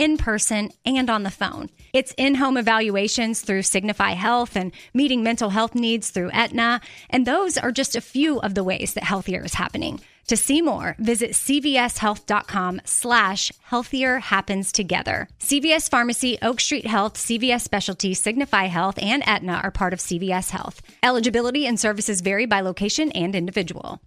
in 0.00 0.16
person 0.16 0.70
and 0.86 1.10
on 1.10 1.22
the 1.22 1.30
phone. 1.30 1.68
It's 1.92 2.14
in 2.16 2.36
home 2.36 2.56
evaluations 2.56 3.42
through 3.42 3.62
Signify 3.62 4.12
Health 4.12 4.56
and 4.56 4.72
meeting 4.94 5.22
mental 5.22 5.50
health 5.50 5.74
needs 5.74 6.10
through 6.10 6.30
Aetna. 6.32 6.80
And 7.10 7.26
those 7.26 7.58
are 7.58 7.70
just 7.70 7.94
a 7.94 8.00
few 8.00 8.40
of 8.40 8.54
the 8.54 8.64
ways 8.64 8.94
that 8.94 9.04
healthier 9.04 9.44
is 9.44 9.54
happening. 9.54 10.00
To 10.28 10.36
see 10.36 10.62
more, 10.62 10.96
visit 10.98 11.32
cvshealth.com 11.32 12.80
slash 12.84 13.52
healthier 13.62 14.20
happens 14.20 14.72
together. 14.72 15.28
CVS 15.40 15.90
Pharmacy, 15.90 16.38
Oak 16.40 16.60
Street 16.60 16.86
Health, 16.86 17.14
CVS 17.14 17.60
Specialty, 17.60 18.14
Signify 18.14 18.66
Health, 18.66 18.98
and 19.02 19.22
Aetna 19.26 19.60
are 19.62 19.70
part 19.70 19.92
of 19.92 19.98
CVS 19.98 20.50
Health. 20.50 20.80
Eligibility 21.02 21.66
and 21.66 21.78
services 21.78 22.22
vary 22.22 22.46
by 22.46 22.60
location 22.60 23.10
and 23.12 23.34
individual. 23.34 24.00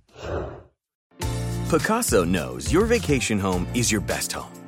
Pacaso 1.67 2.27
knows 2.27 2.71
your 2.71 2.85
vacation 2.85 3.37
home 3.37 3.67
is 3.73 3.91
your 3.91 4.01
best 4.01 4.31
home. 4.31 4.62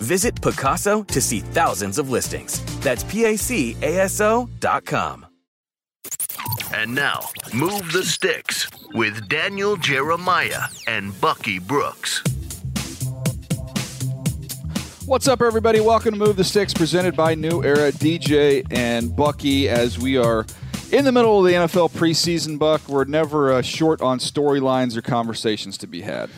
Visit 0.00 0.34
Pacaso 0.36 1.06
to 1.08 1.20
see 1.20 1.40
thousands 1.40 1.98
of 1.98 2.10
listings. 2.10 2.64
That's 2.80 3.04
P-A-C-A-S-O 3.04 4.48
dot 4.58 4.84
com. 4.86 5.26
And 6.72 6.94
now, 6.94 7.28
Move 7.52 7.92
the 7.92 8.04
Sticks 8.04 8.68
with 8.94 9.28
Daniel 9.28 9.76
Jeremiah 9.76 10.62
and 10.86 11.18
Bucky 11.20 11.58
Brooks. 11.58 12.22
What's 15.04 15.26
up, 15.28 15.42
everybody? 15.42 15.80
Welcome 15.80 16.14
to 16.14 16.18
Move 16.18 16.36
the 16.36 16.44
Sticks, 16.44 16.72
presented 16.72 17.16
by 17.16 17.34
New 17.34 17.64
Era 17.64 17.90
DJ 17.90 18.64
and 18.70 19.14
Bucky. 19.14 19.68
As 19.68 19.98
we 19.98 20.16
are 20.16 20.46
in 20.92 21.04
the 21.04 21.12
middle 21.12 21.40
of 21.40 21.44
the 21.44 21.52
NFL 21.52 21.90
preseason, 21.90 22.58
Buck, 22.58 22.88
we're 22.88 23.04
never 23.04 23.52
uh, 23.52 23.62
short 23.62 24.00
on 24.00 24.18
storylines 24.18 24.96
or 24.96 25.02
conversations 25.02 25.76
to 25.78 25.86
be 25.86 26.02
had. 26.02 26.30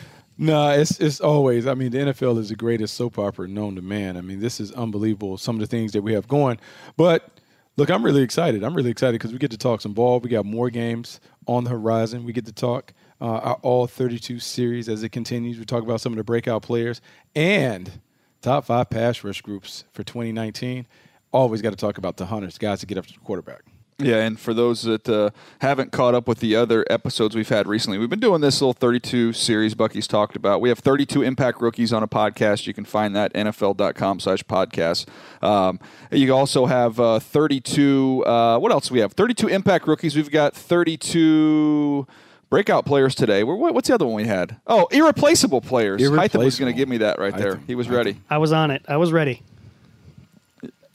No, 0.42 0.70
it's 0.70 0.98
it's 0.98 1.20
always. 1.20 1.68
I 1.68 1.74
mean, 1.74 1.92
the 1.92 1.98
NFL 1.98 2.36
is 2.38 2.48
the 2.48 2.56
greatest 2.56 2.94
soap 2.94 3.16
opera 3.16 3.46
known 3.46 3.76
to 3.76 3.80
man. 3.80 4.16
I 4.16 4.22
mean, 4.22 4.40
this 4.40 4.58
is 4.58 4.72
unbelievable. 4.72 5.38
Some 5.38 5.54
of 5.54 5.60
the 5.60 5.68
things 5.68 5.92
that 5.92 6.02
we 6.02 6.14
have 6.14 6.26
going, 6.26 6.58
but 6.96 7.38
look, 7.76 7.90
I'm 7.90 8.04
really 8.04 8.22
excited. 8.22 8.64
I'm 8.64 8.74
really 8.74 8.90
excited 8.90 9.20
because 9.20 9.32
we 9.32 9.38
get 9.38 9.52
to 9.52 9.56
talk 9.56 9.80
some 9.80 9.92
ball. 9.92 10.18
We 10.18 10.30
got 10.30 10.44
more 10.44 10.68
games 10.68 11.20
on 11.46 11.62
the 11.62 11.70
horizon. 11.70 12.24
We 12.24 12.32
get 12.32 12.44
to 12.46 12.52
talk 12.52 12.92
uh, 13.20 13.24
our 13.24 13.54
all 13.62 13.86
32 13.86 14.40
series 14.40 14.88
as 14.88 15.04
it 15.04 15.10
continues. 15.10 15.60
We 15.60 15.64
talk 15.64 15.84
about 15.84 16.00
some 16.00 16.12
of 16.12 16.16
the 16.16 16.24
breakout 16.24 16.62
players 16.62 17.00
and 17.36 18.00
top 18.40 18.64
five 18.64 18.90
pass 18.90 19.22
rush 19.22 19.42
groups 19.42 19.84
for 19.92 20.02
2019. 20.02 20.88
Always 21.32 21.62
got 21.62 21.70
to 21.70 21.76
talk 21.76 21.98
about 21.98 22.16
the 22.16 22.26
hunters, 22.26 22.58
guys 22.58 22.80
to 22.80 22.86
get 22.86 22.98
up 22.98 23.06
to 23.06 23.12
the 23.12 23.20
quarterback. 23.20 23.62
Yeah, 23.98 24.16
and 24.16 24.38
for 24.38 24.52
those 24.52 24.82
that 24.82 25.08
uh, 25.08 25.30
haven't 25.60 25.92
caught 25.92 26.14
up 26.14 26.26
with 26.26 26.40
the 26.40 26.56
other 26.56 26.84
episodes 26.90 27.36
we've 27.36 27.48
had 27.48 27.66
recently, 27.66 27.98
we've 27.98 28.10
been 28.10 28.20
doing 28.20 28.40
this 28.40 28.60
little 28.60 28.72
32 28.72 29.32
series 29.32 29.74
Bucky's 29.74 30.06
talked 30.06 30.34
about. 30.34 30.60
We 30.60 30.68
have 30.70 30.78
32 30.78 31.22
Impact 31.22 31.60
Rookies 31.60 31.92
on 31.92 32.02
a 32.02 32.08
podcast. 32.08 32.66
You 32.66 32.74
can 32.74 32.84
find 32.84 33.14
that 33.14 33.32
NFL.com 33.34 34.20
slash 34.20 34.42
podcast. 34.44 35.06
Um, 35.42 35.78
you 36.10 36.34
also 36.34 36.66
have 36.66 36.98
uh, 36.98 37.20
32, 37.20 38.24
uh, 38.26 38.58
what 38.58 38.72
else 38.72 38.90
we 38.90 39.00
have? 39.00 39.12
32 39.12 39.48
Impact 39.48 39.86
Rookies. 39.86 40.16
We've 40.16 40.30
got 40.30 40.54
32 40.54 42.06
breakout 42.50 42.84
players 42.84 43.14
today. 43.14 43.44
What's 43.44 43.88
the 43.88 43.94
other 43.94 44.06
one 44.06 44.14
we 44.14 44.26
had? 44.26 44.60
Oh, 44.66 44.86
irreplaceable 44.90 45.60
players. 45.60 46.02
Irreplaceable. 46.02 46.44
was 46.44 46.58
going 46.58 46.72
to 46.72 46.76
give 46.76 46.88
me 46.88 46.98
that 46.98 47.18
right 47.18 47.36
there. 47.36 47.56
He 47.66 47.74
was 47.74 47.88
ready. 47.88 48.20
I 48.28 48.38
was 48.38 48.52
on 48.52 48.70
it. 48.70 48.84
I 48.88 48.96
was 48.96 49.12
ready. 49.12 49.42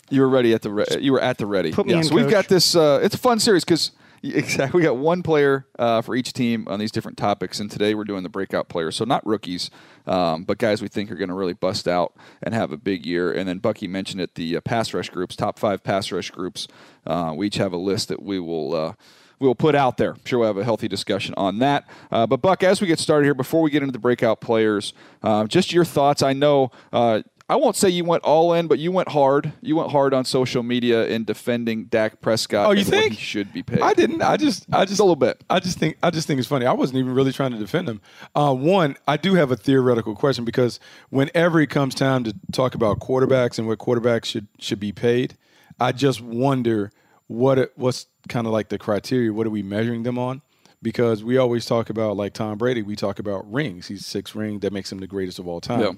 You 0.09 0.21
were 0.21 0.29
ready 0.29 0.53
at 0.53 0.61
the 0.61 0.71
re- 0.71 0.85
you 0.99 1.11
were 1.11 1.21
at 1.21 1.37
the 1.37 1.45
ready. 1.45 1.71
Put 1.71 1.85
me 1.85 1.93
yeah, 1.93 1.99
in, 1.99 2.03
so 2.05 2.15
we've 2.15 2.25
coach. 2.25 2.31
got 2.31 2.47
this. 2.47 2.75
Uh, 2.75 2.99
it's 3.03 3.15
a 3.15 3.17
fun 3.17 3.39
series 3.39 3.65
because 3.65 3.91
exactly 4.23 4.79
we 4.79 4.83
got 4.83 4.97
one 4.97 5.21
player 5.21 5.65
uh, 5.77 6.01
for 6.01 6.15
each 6.15 6.33
team 6.33 6.67
on 6.67 6.79
these 6.79 6.91
different 6.91 7.17
topics, 7.17 7.59
and 7.59 7.69
today 7.69 7.93
we're 7.93 8.03
doing 8.03 8.23
the 8.23 8.29
breakout 8.29 8.69
players. 8.69 8.95
So 8.95 9.05
not 9.05 9.25
rookies, 9.25 9.69
um, 10.05 10.43
but 10.43 10.57
guys 10.57 10.81
we 10.81 10.87
think 10.87 11.11
are 11.11 11.15
going 11.15 11.29
to 11.29 11.35
really 11.35 11.53
bust 11.53 11.87
out 11.87 12.13
and 12.41 12.53
have 12.53 12.71
a 12.71 12.77
big 12.77 13.05
year. 13.05 13.31
And 13.31 13.47
then 13.47 13.59
Bucky 13.59 13.87
mentioned 13.87 14.21
it, 14.21 14.35
the 14.35 14.57
uh, 14.57 14.61
pass 14.61 14.93
rush 14.93 15.09
groups, 15.09 15.35
top 15.35 15.59
five 15.59 15.83
pass 15.83 16.11
rush 16.11 16.31
groups. 16.31 16.67
Uh, 17.05 17.33
we 17.35 17.47
each 17.47 17.57
have 17.57 17.73
a 17.73 17.77
list 17.77 18.07
that 18.07 18.21
we 18.21 18.39
will 18.39 18.73
uh, 18.73 18.93
we'll 19.39 19.55
put 19.55 19.75
out 19.75 19.97
there. 19.97 20.13
I'm 20.13 20.25
sure 20.25 20.39
we'll 20.39 20.47
have 20.47 20.57
a 20.57 20.63
healthy 20.63 20.87
discussion 20.87 21.33
on 21.37 21.59
that. 21.59 21.87
Uh, 22.11 22.25
but 22.27 22.41
Buck, 22.41 22.63
as 22.63 22.81
we 22.81 22.87
get 22.87 22.99
started 22.99 23.25
here, 23.25 23.33
before 23.33 23.61
we 23.61 23.69
get 23.69 23.83
into 23.83 23.91
the 23.91 23.99
breakout 23.99 24.41
players, 24.41 24.93
uh, 25.23 25.45
just 25.45 25.71
your 25.71 25.85
thoughts. 25.85 26.21
I 26.23 26.33
know. 26.33 26.71
Uh, 26.91 27.21
I 27.49 27.55
won't 27.55 27.77
say 27.77 27.87
you 27.89 28.03
went 28.03 28.23
all 28.23 28.53
in, 28.53 28.67
but 28.67 28.77
you 28.77 28.91
went 28.91 29.07
hard. 29.07 29.53
You 29.61 29.77
went 29.77 29.91
hard 29.91 30.13
on 30.13 30.25
social 30.25 30.63
media 30.63 31.07
in 31.07 31.23
defending 31.23 31.85
Dak 31.85 32.19
Prescott. 32.19 32.67
Oh, 32.67 32.71
you 32.71 32.83
think? 32.83 33.13
he 33.13 33.21
should 33.21 33.53
be 33.53 33.63
paid? 33.63 33.79
I 33.79 33.93
didn't. 33.93 34.21
I 34.21 34.35
just, 34.35 34.65
I 34.73 34.83
just 34.83 34.99
a 34.99 35.03
little 35.03 35.15
bit. 35.15 35.41
I 35.49 35.61
just 35.61 35.79
think, 35.79 35.97
I 36.03 36.09
just 36.09 36.27
think 36.27 36.39
it's 36.39 36.47
funny. 36.49 36.65
I 36.65 36.73
wasn't 36.73 36.99
even 36.99 37.13
really 37.13 37.31
trying 37.31 37.51
to 37.51 37.57
defend 37.57 37.87
him. 37.87 38.01
Uh, 38.35 38.53
one, 38.53 38.97
I 39.07 39.15
do 39.15 39.35
have 39.35 39.49
a 39.51 39.55
theoretical 39.55 40.13
question 40.13 40.43
because 40.43 40.79
whenever 41.09 41.61
it 41.61 41.69
comes 41.69 41.95
time 41.95 42.25
to 42.25 42.35
talk 42.51 42.75
about 42.75 42.99
quarterbacks 42.99 43.57
and 43.57 43.65
what 43.65 43.79
quarterbacks 43.79 44.25
should 44.25 44.47
should 44.59 44.79
be 44.79 44.91
paid, 44.91 45.37
I 45.79 45.93
just 45.93 46.19
wonder 46.19 46.91
what 47.27 47.59
it, 47.59 47.71
what's 47.75 48.07
kind 48.27 48.45
of 48.45 48.51
like 48.51 48.67
the 48.67 48.77
criteria. 48.77 49.31
What 49.31 49.47
are 49.47 49.51
we 49.51 49.63
measuring 49.63 50.03
them 50.03 50.19
on? 50.19 50.41
Because 50.81 51.23
we 51.23 51.37
always 51.37 51.65
talk 51.65 51.89
about 51.89 52.17
like 52.17 52.33
Tom 52.33 52.57
Brady, 52.57 52.81
we 52.81 52.97
talk 52.97 53.19
about 53.19 53.49
rings. 53.51 53.87
He's 53.87 54.05
six 54.05 54.35
ring 54.35 54.59
that 54.59 54.73
makes 54.73 54.91
him 54.91 54.99
the 54.99 55.07
greatest 55.07 55.39
of 55.39 55.47
all 55.47 55.61
time. 55.61 55.79
Yeah. 55.79 55.91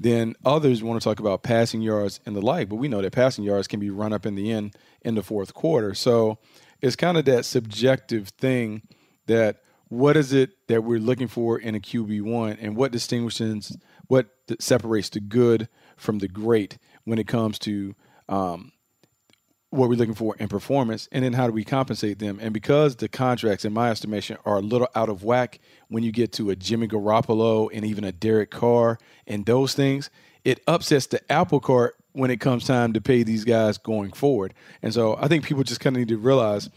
Then 0.00 0.34
others 0.46 0.82
want 0.82 0.98
to 1.00 1.04
talk 1.04 1.20
about 1.20 1.42
passing 1.42 1.82
yards 1.82 2.20
and 2.24 2.34
the 2.34 2.40
like, 2.40 2.70
but 2.70 2.76
we 2.76 2.88
know 2.88 3.02
that 3.02 3.12
passing 3.12 3.44
yards 3.44 3.68
can 3.68 3.78
be 3.78 3.90
run 3.90 4.14
up 4.14 4.24
in 4.24 4.34
the 4.34 4.50
end 4.50 4.74
in 5.02 5.14
the 5.14 5.22
fourth 5.22 5.52
quarter. 5.52 5.92
So 5.94 6.38
it's 6.80 6.96
kind 6.96 7.18
of 7.18 7.26
that 7.26 7.44
subjective 7.44 8.28
thing 8.30 8.82
that 9.26 9.60
what 9.88 10.16
is 10.16 10.32
it 10.32 10.52
that 10.68 10.84
we're 10.84 10.98
looking 10.98 11.28
for 11.28 11.58
in 11.58 11.74
a 11.74 11.80
QB 11.80 12.22
one, 12.22 12.56
and 12.60 12.76
what 12.76 12.92
distinguishes 12.92 13.76
what 14.06 14.28
separates 14.58 15.10
the 15.10 15.20
good 15.20 15.68
from 15.96 16.18
the 16.18 16.28
great 16.28 16.78
when 17.04 17.18
it 17.18 17.28
comes 17.28 17.58
to 17.60 17.94
um, 18.28 18.72
what 19.70 19.88
we're 19.88 19.94
looking 19.94 20.14
for 20.14 20.34
in 20.36 20.48
performance, 20.48 21.08
and 21.12 21.24
then 21.24 21.32
how 21.32 21.46
do 21.46 21.52
we 21.52 21.64
compensate 21.64 22.18
them? 22.18 22.38
And 22.40 22.52
because 22.52 22.96
the 22.96 23.08
contracts, 23.08 23.64
in 23.64 23.72
my 23.72 23.90
estimation, 23.90 24.36
are 24.44 24.56
a 24.56 24.60
little 24.60 24.88
out 24.96 25.08
of 25.08 25.22
whack 25.22 25.60
when 25.88 26.02
you 26.02 26.10
get 26.10 26.32
to 26.32 26.50
a 26.50 26.56
Jimmy 26.56 26.88
Garoppolo 26.88 27.70
and 27.72 27.84
even 27.84 28.02
a 28.02 28.10
Derek 28.10 28.50
Carr 28.50 28.98
and 29.28 29.46
those 29.46 29.74
things, 29.74 30.10
it 30.44 30.60
upsets 30.66 31.06
the 31.06 31.32
apple 31.32 31.60
cart 31.60 31.96
when 32.12 32.30
it 32.30 32.40
comes 32.40 32.66
time 32.66 32.92
to 32.92 33.00
pay 33.00 33.22
these 33.22 33.44
guys 33.44 33.78
going 33.78 34.12
forward. 34.12 34.54
And 34.82 34.92
so 34.92 35.16
I 35.16 35.28
think 35.28 35.44
people 35.44 35.62
just 35.62 35.80
kind 35.80 35.94
of 35.94 36.00
need 36.00 36.08
to 36.08 36.18
realize, 36.18 36.68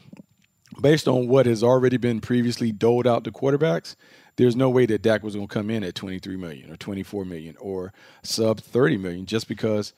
based 0.79 1.07
on 1.07 1.27
what 1.27 1.47
has 1.47 1.63
already 1.63 1.97
been 1.97 2.21
previously 2.21 2.71
doled 2.71 3.07
out 3.07 3.23
to 3.23 3.31
quarterbacks, 3.31 3.95
there's 4.35 4.55
no 4.55 4.69
way 4.69 4.85
that 4.85 5.01
Dak 5.01 5.23
was 5.23 5.35
going 5.35 5.47
to 5.47 5.53
come 5.53 5.69
in 5.69 5.83
at 5.83 5.95
23 5.95 6.37
million 6.37 6.71
or 6.71 6.75
24 6.75 7.25
million 7.25 7.55
or 7.59 7.93
sub 8.23 8.59
30 8.59 8.97
million 8.97 9.25
just 9.25 9.47
because 9.47 9.93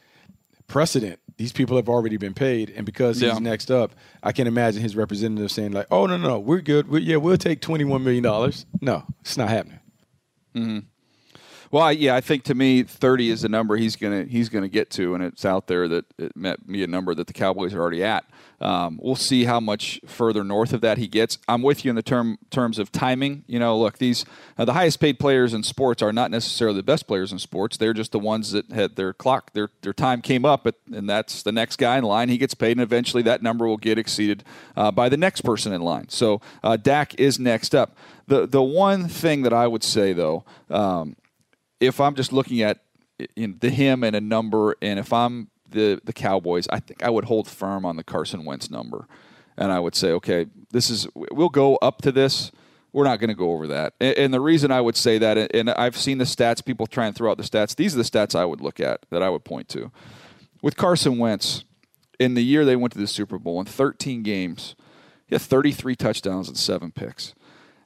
precedent. 0.67 1.19
These 1.37 1.51
people 1.51 1.75
have 1.75 1.89
already 1.89 2.17
been 2.17 2.33
paid, 2.33 2.69
and 2.75 2.85
because 2.85 3.19
he's 3.19 3.33
Yeah. 3.33 3.39
next 3.39 3.69
up, 3.69 3.93
I 4.23 4.31
can 4.31 4.47
imagine 4.47 4.81
his 4.81 4.95
representative 4.95 5.51
saying 5.51 5.73
like, 5.73 5.87
"Oh 5.91 6.05
no, 6.05 6.15
no, 6.17 6.27
no 6.29 6.39
we're 6.39 6.61
good. 6.61 6.87
we 6.87 7.01
yeah, 7.01 7.17
we'll 7.17 7.37
take 7.37 7.59
21 7.61 8.03
million 8.03 8.23
dollars." 8.23 8.65
No, 8.81 9.03
it's 9.21 9.35
not 9.37 9.49
happening. 9.49 9.79
Mm-hmm. 10.55 10.79
Well, 11.75 11.83
I, 11.83 11.91
yeah, 11.91 12.15
I 12.15 12.21
think 12.21 12.43
to 12.43 12.55
me, 12.55 12.83
thirty 12.83 13.29
is 13.29 13.41
the 13.41 13.49
number 13.49 13.75
he's 13.75 13.97
gonna 13.97 14.23
he's 14.23 14.47
gonna 14.47 14.69
get 14.69 14.89
to, 14.91 15.13
and 15.13 15.21
it's 15.21 15.43
out 15.43 15.67
there 15.67 15.89
that 15.89 16.05
it 16.17 16.33
met 16.33 16.65
me 16.69 16.83
a 16.83 16.87
number 16.87 17.13
that 17.13 17.27
the 17.27 17.33
Cowboys 17.33 17.73
are 17.73 17.81
already 17.81 18.01
at. 18.01 18.23
Um, 18.61 18.97
we'll 19.03 19.17
see 19.17 19.43
how 19.43 19.59
much 19.59 19.99
further 20.05 20.45
north 20.45 20.71
of 20.71 20.79
that 20.79 20.97
he 20.97 21.07
gets. 21.07 21.37
I'm 21.49 21.61
with 21.61 21.83
you 21.83 21.89
in 21.89 21.97
the 21.97 22.01
term 22.01 22.37
terms 22.49 22.79
of 22.79 22.93
timing. 22.93 23.43
You 23.45 23.59
know, 23.59 23.77
look, 23.77 23.97
these 23.97 24.23
uh, 24.57 24.63
the 24.63 24.71
highest 24.71 25.01
paid 25.01 25.19
players 25.19 25.53
in 25.53 25.63
sports 25.63 26.01
are 26.01 26.13
not 26.13 26.31
necessarily 26.31 26.77
the 26.77 26.83
best 26.83 27.07
players 27.07 27.33
in 27.33 27.39
sports. 27.39 27.75
They're 27.75 27.91
just 27.91 28.13
the 28.13 28.19
ones 28.19 28.53
that 28.53 28.71
had 28.71 28.95
their 28.95 29.11
clock, 29.11 29.51
their 29.51 29.69
their 29.81 29.91
time 29.91 30.21
came 30.21 30.45
up, 30.45 30.65
at, 30.65 30.75
and 30.93 31.09
that's 31.09 31.43
the 31.43 31.51
next 31.51 31.75
guy 31.75 31.97
in 31.97 32.05
line. 32.05 32.29
He 32.29 32.37
gets 32.37 32.53
paid, 32.53 32.71
and 32.71 32.81
eventually 32.81 33.23
that 33.23 33.43
number 33.43 33.67
will 33.67 33.75
get 33.75 33.99
exceeded 33.99 34.45
uh, 34.77 34.91
by 34.91 35.09
the 35.09 35.17
next 35.17 35.41
person 35.41 35.73
in 35.73 35.81
line. 35.81 36.07
So 36.07 36.39
uh, 36.63 36.77
Dak 36.77 37.19
is 37.19 37.37
next 37.37 37.75
up. 37.75 37.97
The 38.27 38.47
the 38.47 38.63
one 38.63 39.09
thing 39.09 39.41
that 39.41 39.51
I 39.51 39.67
would 39.67 39.83
say 39.83 40.13
though. 40.13 40.45
Um, 40.69 41.17
if 41.79 41.99
I'm 41.99 42.15
just 42.15 42.33
looking 42.33 42.61
at 42.61 42.79
the 43.35 43.69
him 43.69 44.03
and 44.03 44.15
a 44.15 44.21
number, 44.21 44.75
and 44.81 44.99
if 44.99 45.13
I'm 45.13 45.49
the 45.69 46.01
the 46.03 46.13
Cowboys, 46.13 46.67
I 46.69 46.79
think 46.79 47.03
I 47.03 47.09
would 47.09 47.25
hold 47.25 47.47
firm 47.47 47.85
on 47.85 47.95
the 47.95 48.03
Carson 48.03 48.45
Wentz 48.45 48.69
number, 48.69 49.07
and 49.57 49.71
I 49.71 49.79
would 49.79 49.95
say, 49.95 50.11
okay, 50.11 50.47
this 50.71 50.89
is 50.89 51.07
we'll 51.13 51.49
go 51.49 51.75
up 51.77 52.01
to 52.03 52.11
this. 52.11 52.51
We're 52.91 53.03
not 53.03 53.19
going 53.19 53.29
to 53.29 53.35
go 53.35 53.51
over 53.51 53.67
that. 53.67 53.93
And, 53.99 54.17
and 54.17 54.33
the 54.33 54.39
reason 54.39 54.71
I 54.71 54.79
would 54.79 54.95
say 54.95 55.17
that, 55.17 55.53
and 55.53 55.69
I've 55.71 55.97
seen 55.97 56.17
the 56.17 56.23
stats, 56.23 56.63
people 56.63 56.87
try 56.87 57.07
and 57.07 57.13
throw 57.15 57.29
out 57.29 57.35
the 57.35 57.43
stats. 57.43 57.75
These 57.75 57.93
are 57.93 57.97
the 57.97 58.03
stats 58.03 58.35
I 58.35 58.45
would 58.45 58.61
look 58.61 58.79
at 58.79 59.05
that 59.09 59.21
I 59.21 59.29
would 59.29 59.43
point 59.43 59.67
to. 59.69 59.91
With 60.61 60.77
Carson 60.77 61.17
Wentz, 61.17 61.65
in 62.19 62.35
the 62.35 62.43
year 62.43 62.63
they 62.63 62.77
went 62.77 62.93
to 62.93 62.99
the 62.99 63.07
Super 63.07 63.37
Bowl, 63.37 63.59
in 63.59 63.65
13 63.65 64.23
games, 64.23 64.75
he 65.27 65.35
had 65.35 65.41
33 65.41 65.97
touchdowns 65.97 66.47
and 66.47 66.57
seven 66.57 66.91
picks 66.91 67.33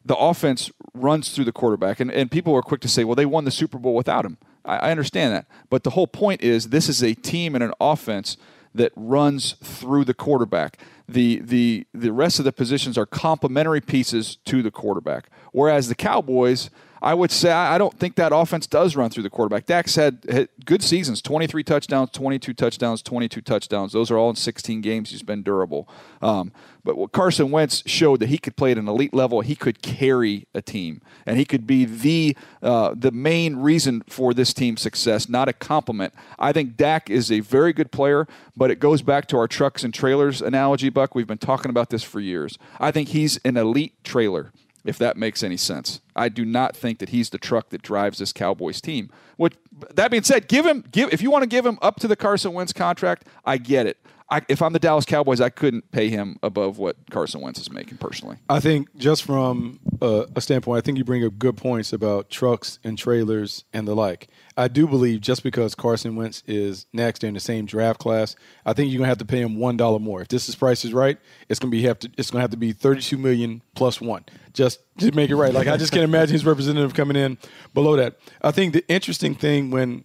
the 0.09 0.17
offense 0.17 0.71
runs 0.95 1.29
through 1.29 1.45
the 1.45 1.51
quarterback, 1.51 1.99
and, 1.99 2.11
and 2.11 2.31
people 2.31 2.55
are 2.55 2.63
quick 2.63 2.81
to 2.81 2.87
say, 2.87 3.03
well, 3.03 3.13
they 3.13 3.27
won 3.27 3.45
the 3.45 3.51
Super 3.51 3.77
Bowl 3.77 3.93
without 3.93 4.25
him. 4.25 4.39
I, 4.65 4.77
I 4.77 4.91
understand 4.91 5.35
that. 5.35 5.45
But 5.69 5.83
the 5.83 5.91
whole 5.91 6.07
point 6.07 6.41
is 6.41 6.69
this 6.69 6.89
is 6.89 7.03
a 7.03 7.13
team 7.13 7.53
and 7.53 7.63
an 7.63 7.73
offense 7.79 8.35
that 8.73 8.91
runs 8.95 9.53
through 9.63 10.05
the 10.05 10.15
quarterback. 10.15 10.79
The, 11.07 11.41
the, 11.41 11.85
the 11.93 12.11
rest 12.11 12.39
of 12.39 12.45
the 12.45 12.51
positions 12.51 12.97
are 12.97 13.05
complementary 13.05 13.81
pieces 13.81 14.37
to 14.45 14.63
the 14.63 14.71
quarterback. 14.71 15.29
Whereas 15.51 15.89
the 15.89 15.95
Cowboys, 15.95 16.71
I 17.01 17.13
would 17.13 17.31
say 17.31 17.51
I 17.51 17.77
don't 17.77 17.97
think 17.97 18.15
that 18.15 18.31
offense 18.33 18.67
does 18.67 18.95
run 18.95 19.09
through 19.09 19.23
the 19.23 19.29
quarterback. 19.29 19.65
Dak's 19.65 19.95
had, 19.95 20.25
had 20.29 20.49
good 20.65 20.83
seasons 20.83 21.21
23 21.21 21.63
touchdowns, 21.63 22.09
22 22.11 22.53
touchdowns, 22.53 23.01
22 23.01 23.41
touchdowns. 23.41 23.93
Those 23.93 24.11
are 24.11 24.17
all 24.17 24.29
in 24.29 24.35
16 24.35 24.81
games. 24.81 25.11
He's 25.11 25.23
been 25.23 25.43
durable. 25.43 25.87
Um, 26.21 26.51
but 26.83 26.97
what 26.97 27.11
Carson 27.11 27.51
Wentz 27.51 27.83
showed 27.85 28.19
that 28.19 28.29
he 28.29 28.37
could 28.37 28.55
play 28.55 28.71
at 28.71 28.77
an 28.77 28.87
elite 28.87 29.13
level. 29.13 29.41
He 29.41 29.55
could 29.55 29.81
carry 29.81 30.47
a 30.53 30.61
team, 30.61 31.01
and 31.25 31.37
he 31.37 31.45
could 31.45 31.67
be 31.67 31.85
the 31.85 32.35
uh, 32.61 32.95
the 32.97 33.11
main 33.11 33.57
reason 33.57 34.01
for 34.07 34.33
this 34.33 34.53
team's 34.53 34.81
success, 34.81 35.29
not 35.29 35.49
a 35.49 35.53
compliment. 35.53 36.13
I 36.37 36.51
think 36.51 36.77
Dak 36.77 37.09
is 37.09 37.31
a 37.31 37.41
very 37.41 37.73
good 37.73 37.91
player, 37.91 38.27
but 38.55 38.71
it 38.71 38.79
goes 38.79 39.01
back 39.01 39.27
to 39.27 39.37
our 39.37 39.47
trucks 39.47 39.83
and 39.83 39.93
trailers 39.93 40.41
analogy, 40.41 40.89
Buck. 40.89 41.15
We've 41.15 41.27
been 41.27 41.37
talking 41.37 41.69
about 41.69 41.89
this 41.89 42.03
for 42.03 42.19
years. 42.19 42.57
I 42.79 42.91
think 42.91 43.09
he's 43.09 43.37
an 43.45 43.57
elite 43.57 43.93
trailer 44.03 44.51
if 44.85 44.97
that 44.97 45.17
makes 45.17 45.43
any 45.43 45.57
sense. 45.57 46.01
I 46.15 46.29
do 46.29 46.45
not 46.45 46.75
think 46.75 46.99
that 46.99 47.09
he's 47.09 47.29
the 47.29 47.37
truck 47.37 47.69
that 47.69 47.81
drives 47.81 48.19
this 48.19 48.33
Cowboys 48.33 48.81
team. 48.81 49.09
What 49.37 49.53
that 49.93 50.11
being 50.11 50.23
said, 50.23 50.47
give 50.47 50.65
him 50.65 50.83
give 50.91 51.13
if 51.13 51.21
you 51.21 51.31
want 51.31 51.43
to 51.43 51.49
give 51.49 51.65
him 51.65 51.77
up 51.81 51.99
to 52.01 52.07
the 52.07 52.15
Carson 52.15 52.53
Wentz 52.53 52.73
contract, 52.73 53.27
I 53.45 53.57
get 53.57 53.85
it. 53.85 53.97
I, 54.31 54.41
if 54.47 54.61
I'm 54.61 54.73
the 54.73 54.79
Dallas 54.79 55.05
Cowboys, 55.05 55.41
I 55.41 55.49
couldn't 55.49 55.91
pay 55.91 56.09
him 56.09 56.37
above 56.43 56.77
what 56.77 56.97
Carson 57.09 57.41
Wentz 57.41 57.59
is 57.59 57.71
making 57.71 57.97
personally. 57.97 58.37
I 58.47 58.59
think 58.59 58.95
just 58.95 59.23
from 59.23 59.79
a, 60.01 60.25
a 60.35 60.41
standpoint, 60.41 60.77
I 60.77 60.81
think 60.81 60.99
you 60.99 61.03
bring 61.03 61.25
up 61.25 61.39
good 61.39 61.57
points 61.57 61.93
about 61.93 62.29
trucks 62.29 62.77
and 62.83 62.97
trailers 62.97 63.63
and 63.73 63.87
the 63.87 63.95
like. 63.95 64.27
I 64.55 64.67
do 64.67 64.87
believe 64.87 65.21
just 65.21 65.41
because 65.41 65.73
Carson 65.73 66.15
Wentz 66.15 66.43
is 66.45 66.85
next 66.93 67.23
in 67.23 67.33
the 67.33 67.39
same 67.39 67.65
draft 67.65 67.99
class, 67.99 68.35
I 68.65 68.73
think 68.73 68.91
you're 68.91 68.99
gonna 68.99 69.07
have 69.07 69.17
to 69.19 69.25
pay 69.25 69.41
him 69.41 69.57
one 69.57 69.77
dollar 69.77 69.99
more. 69.99 70.21
If 70.21 70.27
this 70.27 70.47
is 70.47 70.55
price 70.55 70.85
is 70.85 70.93
right, 70.93 71.17
it's 71.47 71.59
gonna 71.59 71.71
be 71.71 71.81
have 71.83 71.97
to 71.99 72.11
it's 72.17 72.29
gonna 72.29 72.41
have 72.41 72.51
to 72.51 72.57
be 72.57 72.71
32 72.71 73.17
million 73.17 73.63
plus 73.73 73.99
one 73.99 74.25
just 74.53 74.81
to 74.99 75.11
make 75.13 75.29
it 75.29 75.37
right. 75.37 75.53
Like 75.53 75.67
I 75.67 75.77
just 75.77 75.91
can't 75.91 76.03
imagine 76.03 76.33
his 76.33 76.45
representative 76.45 76.93
coming 76.93 77.17
in 77.17 77.37
below 77.73 77.95
that. 77.95 78.19
I 78.41 78.51
think 78.51 78.73
the 78.73 78.87
interesting 78.89 79.33
thing 79.33 79.71
when 79.71 80.03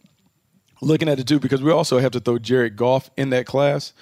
looking 0.85 1.09
at 1.09 1.19
the 1.19 1.25
two 1.25 1.41
because 1.41 1.63
we 1.63 1.71
also 1.71 1.99
have 1.99 2.13
to 2.13 2.21
throw 2.21 2.39
Jared 2.39 2.77
Goff 2.77 3.11
in 3.17 3.31
that 3.31 3.47
class. 3.47 3.93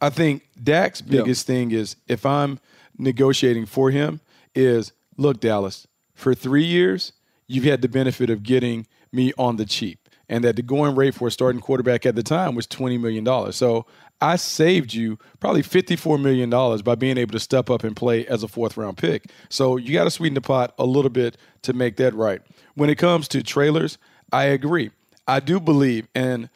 I 0.00 0.10
think 0.10 0.48
Dak's 0.62 1.00
biggest 1.00 1.46
thing 1.46 1.72
is 1.72 1.96
if 2.08 2.24
I'm 2.24 2.58
negotiating 2.98 3.66
for 3.66 3.90
him 3.90 4.20
is 4.54 4.92
look 5.16 5.40
Dallas 5.40 5.86
for 6.14 6.34
three 6.34 6.64
years 6.64 7.12
you've 7.46 7.64
had 7.64 7.82
the 7.82 7.88
benefit 7.88 8.30
of 8.30 8.42
getting 8.42 8.86
me 9.12 9.32
on 9.36 9.56
the 9.56 9.66
cheap 9.66 10.08
and 10.28 10.44
that 10.44 10.56
the 10.56 10.62
going 10.62 10.94
rate 10.94 11.14
for 11.14 11.28
a 11.28 11.30
starting 11.30 11.60
quarterback 11.60 12.06
at 12.06 12.14
the 12.14 12.22
time 12.22 12.54
was 12.54 12.66
twenty 12.66 12.96
million 12.96 13.24
dollars. 13.24 13.56
So 13.56 13.86
I 14.20 14.36
saved 14.36 14.94
you 14.94 15.18
probably 15.40 15.62
fifty-four 15.62 16.18
million 16.18 16.48
dollars 16.48 16.82
by 16.82 16.94
being 16.94 17.18
able 17.18 17.32
to 17.32 17.40
step 17.40 17.68
up 17.68 17.82
and 17.82 17.96
play 17.96 18.26
as 18.26 18.42
a 18.42 18.48
fourth-round 18.48 18.96
pick. 18.96 19.30
So 19.48 19.76
you 19.76 19.92
got 19.92 20.04
to 20.04 20.10
sweeten 20.10 20.34
the 20.34 20.40
pot 20.40 20.74
a 20.78 20.84
little 20.84 21.10
bit 21.10 21.36
to 21.62 21.72
make 21.72 21.96
that 21.96 22.14
right. 22.14 22.40
When 22.74 22.88
it 22.88 22.96
comes 22.96 23.26
to 23.28 23.42
trailers, 23.42 23.98
I 24.32 24.44
agree. 24.44 24.90
I 25.30 25.40
do 25.40 25.60
believe, 25.60 26.08
and 26.14 26.48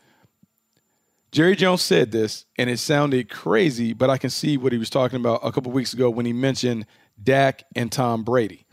Jerry 1.33 1.57
Jones 1.57 1.83
said 1.83 2.13
this, 2.13 2.45
and 2.57 2.71
it 2.71 2.79
sounded 2.79 3.29
crazy, 3.29 3.93
but 3.93 4.09
I 4.09 4.19
can 4.19 4.31
see 4.31 4.57
what 4.57 4.73
he 4.73 4.79
was 4.79 4.91
talking 4.91 5.19
about 5.19 5.41
a 5.43 5.51
couple 5.51 5.73
weeks 5.73 5.93
ago 5.93 6.09
when 6.09 6.27
he 6.27 6.33
mentioned 6.33 6.87
Dak 7.21 7.65
and 7.75 7.91
Tom 7.91 8.23
Brady. 8.23 8.67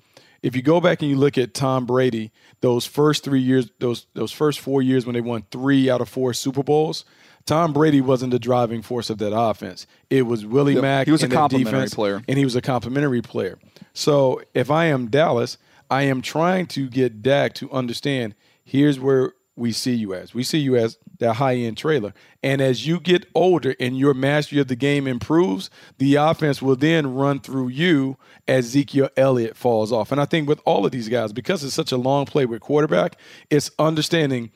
If 0.43 0.55
you 0.55 0.61
go 0.61 0.81
back 0.81 1.01
and 1.01 1.09
you 1.09 1.17
look 1.17 1.37
at 1.37 1.53
Tom 1.53 1.85
Brady, 1.85 2.31
those 2.61 2.85
first 2.85 3.23
three 3.23 3.41
years, 3.41 3.69
those 3.79 4.07
those 4.13 4.31
first 4.31 4.59
four 4.59 4.81
years 4.81 5.05
when 5.05 5.13
they 5.13 5.21
won 5.21 5.43
three 5.51 5.89
out 5.89 6.01
of 6.01 6.09
four 6.09 6.33
Super 6.33 6.63
Bowls, 6.63 7.05
Tom 7.45 7.73
Brady 7.73 8.01
wasn't 8.01 8.31
the 8.31 8.39
driving 8.39 8.81
force 8.81 9.09
of 9.11 9.17
that 9.19 9.35
offense. 9.35 9.85
It 10.09 10.23
was 10.23 10.45
Willie 10.45 10.73
Yep. 10.73 10.81
Mack. 10.81 11.05
He 11.07 11.11
was 11.11 11.23
a 11.23 11.27
complimentary 11.29 11.71
defense, 11.73 11.93
player. 11.93 12.23
and 12.27 12.37
he 12.39 12.43
was 12.43 12.55
a 12.55 12.61
complimentary 12.61 13.21
player. 13.21 13.59
So 13.93 14.41
if 14.55 14.71
I 14.71 14.85
am 14.85 15.07
Dallas, 15.09 15.57
I 15.91 16.03
am 16.03 16.21
trying 16.23 16.65
to 16.67 16.87
get 16.89 17.21
Dak 17.21 17.53
to 17.55 17.69
understand 17.71 18.33
here's 18.63 18.99
where 18.99 19.33
we 19.61 19.71
see 19.71 19.93
you 19.93 20.13
as. 20.15 20.33
We 20.33 20.43
see 20.43 20.57
you 20.57 20.75
as 20.75 20.97
that 21.19 21.35
high 21.35 21.55
end 21.55 21.77
trailer. 21.77 22.13
And 22.41 22.59
as 22.61 22.87
you 22.87 22.99
get 22.99 23.27
older 23.35 23.75
and 23.79 23.97
your 23.97 24.15
mastery 24.15 24.59
of 24.59 24.67
the 24.67 24.75
game 24.75 25.07
improves, 25.07 25.69
the 25.99 26.15
offense 26.15 26.61
will 26.61 26.75
then 26.75 27.13
run 27.13 27.39
through 27.39 27.67
you 27.67 28.17
as 28.47 28.65
Ezekiel 28.65 29.09
Elliott 29.15 29.55
falls 29.55 29.91
off. 29.91 30.11
And 30.11 30.19
I 30.19 30.25
think 30.25 30.49
with 30.49 30.59
all 30.65 30.85
of 30.85 30.91
these 30.91 31.07
guys, 31.07 31.31
because 31.31 31.63
it's 31.63 31.75
such 31.75 31.91
a 31.91 31.97
long 31.97 32.25
play 32.25 32.45
with 32.45 32.59
quarterback, 32.59 33.17
it's 33.51 33.69
understanding 33.77 34.51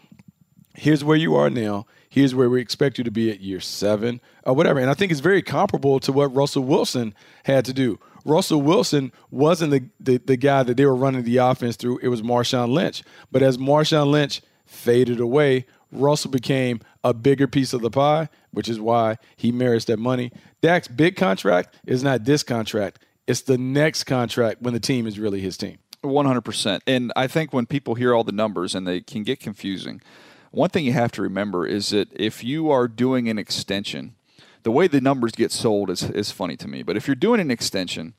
here's 0.74 1.04
where 1.04 1.16
you 1.16 1.36
are 1.36 1.52
now. 1.52 1.86
Here's 2.10 2.34
where 2.34 2.50
we 2.50 2.60
expect 2.60 2.98
you 2.98 3.04
to 3.04 3.12
be 3.12 3.30
at 3.30 3.42
year 3.42 3.60
seven 3.60 4.20
or 4.44 4.56
whatever. 4.56 4.80
And 4.80 4.90
I 4.90 4.96
think 4.96 5.12
it's 5.12 5.22
very 5.22 5.44
comparable 5.44 6.00
to 6.00 6.12
what 6.12 6.34
Russell 6.34 6.64
Wilson 6.64 7.14
had 7.44 7.64
to 7.66 7.74
do. 7.74 8.00
Russell 8.26 8.62
Wilson 8.62 9.12
wasn't 9.30 9.72
the, 9.72 9.90
the, 10.00 10.18
the 10.18 10.38
guy 10.38 10.64
that 10.64 10.78
they 10.78 10.86
were 10.86 10.96
running 10.96 11.24
the 11.24 11.38
offense 11.38 11.76
through. 11.76 12.00
It 12.00 12.08
was 12.08 12.24
Marshawn 12.24 12.72
Lynch. 12.72 13.04
But 13.32 13.44
as 13.44 13.60
Marshawn 13.60 14.10
Lynch 14.10 14.42
faded 14.66 15.20
away, 15.20 15.66
Russell 15.92 16.32
became 16.32 16.82
a 17.04 17.14
bigger 17.14 17.48
piece 17.48 17.74
of 17.74 17.82
the 17.82 17.90
pie, 17.90 18.30
which 18.52 18.68
is 18.68 18.80
why 18.80 19.18
he 19.36 19.52
merits 19.52 19.86
that 19.86 19.98
money. 19.98 20.32
Dak's 20.62 20.88
big 20.88 21.16
contract 21.16 21.76
is 21.86 22.04
not 22.04 22.26
this 22.26 22.44
contract. 22.44 23.00
It's 23.28 23.42
the 23.42 23.58
next 23.58 24.04
contract 24.04 24.62
when 24.62 24.74
the 24.74 24.80
team 24.80 25.08
is 25.08 25.20
really 25.20 25.40
his 25.40 25.58
team. 25.58 25.78
100%. 26.04 26.82
And 26.86 27.12
I 27.16 27.28
think 27.28 27.54
when 27.54 27.66
people 27.66 27.96
hear 27.96 28.14
all 28.14 28.24
the 28.24 28.32
numbers 28.32 28.76
and 28.76 28.88
they 28.88 29.02
can 29.02 29.24
get 29.24 29.40
confusing, 29.40 30.02
one 30.52 30.70
thing 30.70 30.86
you 30.86 30.94
have 30.94 31.12
to 31.14 31.22
remember 31.22 31.66
is 31.66 31.90
that 31.90 32.08
if 32.14 32.44
you 32.44 32.70
are 32.72 32.88
doing 32.88 33.28
an 33.28 33.38
extension, 33.38 34.16
the 34.64 34.72
way 34.72 34.88
the 34.88 35.02
numbers 35.02 35.34
get 35.34 35.52
sold 35.52 35.90
is, 35.90 36.04
is 36.04 36.32
funny 36.32 36.56
to 36.58 36.68
me. 36.68 36.82
But 36.84 36.98
if 36.98 37.08
you're 37.08 37.16
doing 37.16 37.42
an 37.42 37.52
extension, 37.52 38.14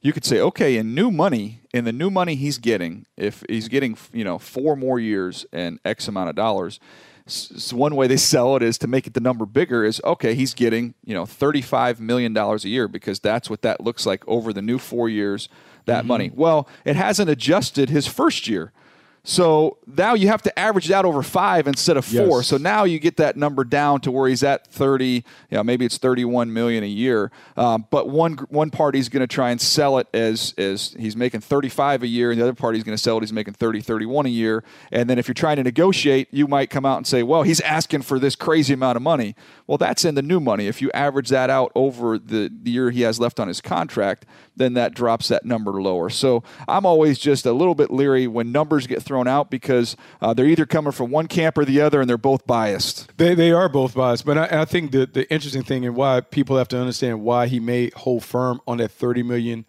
you 0.00 0.12
could 0.12 0.24
say, 0.24 0.40
okay, 0.40 0.76
in 0.76 0.94
new 0.94 1.10
money, 1.10 1.60
in 1.74 1.84
the 1.84 1.92
new 1.92 2.10
money 2.10 2.34
he's 2.34 2.58
getting, 2.58 3.06
if 3.16 3.44
he's 3.48 3.68
getting, 3.68 3.96
you 4.12 4.24
know, 4.24 4.38
four 4.38 4.76
more 4.76 4.98
years 4.98 5.44
and 5.52 5.78
X 5.84 6.08
amount 6.08 6.30
of 6.30 6.36
dollars, 6.36 6.80
so 7.26 7.76
one 7.76 7.94
way 7.94 8.06
they 8.06 8.16
sell 8.32 8.56
it 8.56 8.62
is 8.62 8.78
to 8.78 8.86
make 8.86 9.06
it 9.06 9.14
the 9.14 9.20
number 9.20 9.46
bigger 9.46 9.84
is 9.84 10.00
okay 10.04 10.34
he's 10.34 10.54
getting 10.54 10.94
you 11.04 11.14
know 11.14 11.24
35 11.24 12.00
million 12.00 12.32
dollars 12.32 12.64
a 12.64 12.68
year 12.68 12.88
because 12.88 13.20
that's 13.20 13.48
what 13.48 13.62
that 13.62 13.80
looks 13.80 14.06
like 14.06 14.26
over 14.26 14.52
the 14.52 14.62
new 14.62 14.78
4 14.78 15.08
years 15.08 15.48
that 15.84 16.00
mm-hmm. 16.00 16.08
money 16.08 16.30
well 16.34 16.68
it 16.84 16.96
hasn't 16.96 17.30
adjusted 17.30 17.88
his 17.88 18.06
first 18.06 18.48
year 18.48 18.72
so 19.22 19.76
now 19.86 20.14
you 20.14 20.28
have 20.28 20.40
to 20.42 20.58
average 20.58 20.88
that 20.88 21.04
over 21.04 21.22
five 21.22 21.66
instead 21.66 21.96
of 21.98 22.04
four. 22.04 22.38
Yes. 22.38 22.46
So 22.46 22.56
now 22.56 22.84
you 22.84 22.98
get 22.98 23.18
that 23.18 23.36
number 23.36 23.64
down 23.64 24.00
to 24.02 24.10
where 24.10 24.28
he's 24.28 24.42
at 24.42 24.66
30, 24.68 25.06
you 25.06 25.22
know, 25.50 25.62
maybe 25.62 25.84
it's 25.84 25.98
31 25.98 26.52
million 26.52 26.82
a 26.82 26.86
year. 26.86 27.30
Um, 27.56 27.86
but 27.90 28.08
one 28.08 28.34
one 28.48 28.70
party's 28.70 29.10
going 29.10 29.20
to 29.20 29.26
try 29.26 29.50
and 29.50 29.60
sell 29.60 29.98
it 29.98 30.06
as 30.14 30.54
as 30.56 30.96
he's 30.98 31.16
making 31.16 31.40
35 31.40 32.02
a 32.02 32.06
year, 32.06 32.30
and 32.30 32.40
the 32.40 32.44
other 32.44 32.54
party's 32.54 32.82
going 32.82 32.96
to 32.96 33.02
sell 33.02 33.18
it 33.18 33.20
he's 33.20 33.32
making 33.32 33.54
30, 33.54 33.82
31 33.82 34.26
a 34.26 34.28
year. 34.30 34.64
And 34.90 35.10
then 35.10 35.18
if 35.18 35.28
you're 35.28 35.34
trying 35.34 35.56
to 35.56 35.64
negotiate, 35.64 36.28
you 36.30 36.46
might 36.46 36.70
come 36.70 36.86
out 36.86 36.96
and 36.96 37.06
say, 37.06 37.22
well, 37.22 37.42
he's 37.42 37.60
asking 37.60 38.02
for 38.02 38.18
this 38.18 38.34
crazy 38.34 38.72
amount 38.72 38.96
of 38.96 39.02
money. 39.02 39.36
Well, 39.66 39.78
that's 39.78 40.04
in 40.04 40.14
the 40.14 40.22
new 40.22 40.40
money. 40.40 40.66
If 40.66 40.80
you 40.80 40.90
average 40.92 41.28
that 41.28 41.50
out 41.50 41.72
over 41.74 42.18
the, 42.18 42.50
the 42.62 42.70
year 42.70 42.90
he 42.90 43.02
has 43.02 43.20
left 43.20 43.38
on 43.38 43.48
his 43.48 43.60
contract, 43.60 44.24
then 44.56 44.74
that 44.74 44.94
drops 44.94 45.28
that 45.28 45.44
number 45.44 45.72
lower. 45.82 46.10
So 46.10 46.42
I'm 46.66 46.86
always 46.86 47.18
just 47.18 47.46
a 47.46 47.52
little 47.52 47.74
bit 47.74 47.90
leery 47.90 48.26
when 48.26 48.52
numbers 48.52 48.86
get 48.86 49.02
thrown 49.10 49.26
out 49.26 49.50
because 49.50 49.96
uh, 50.20 50.32
they're 50.32 50.46
either 50.46 50.64
coming 50.64 50.92
from 50.92 51.10
one 51.10 51.26
camp 51.26 51.58
or 51.58 51.64
the 51.64 51.80
other, 51.80 52.00
and 52.00 52.08
they're 52.08 52.16
both 52.16 52.46
biased. 52.46 53.10
They, 53.18 53.34
they 53.34 53.50
are 53.50 53.68
both 53.68 53.92
biased. 53.92 54.24
But 54.24 54.38
I, 54.38 54.60
I 54.60 54.64
think 54.64 54.92
the, 54.92 55.04
the 55.04 55.28
interesting 55.32 55.64
thing 55.64 55.84
and 55.84 55.96
why 55.96 56.20
people 56.20 56.56
have 56.56 56.68
to 56.68 56.78
understand 56.78 57.22
why 57.22 57.48
he 57.48 57.58
may 57.58 57.90
hold 57.96 58.22
firm 58.22 58.60
on 58.68 58.76
that 58.76 58.96
$30 58.96 59.24
million 59.26 59.66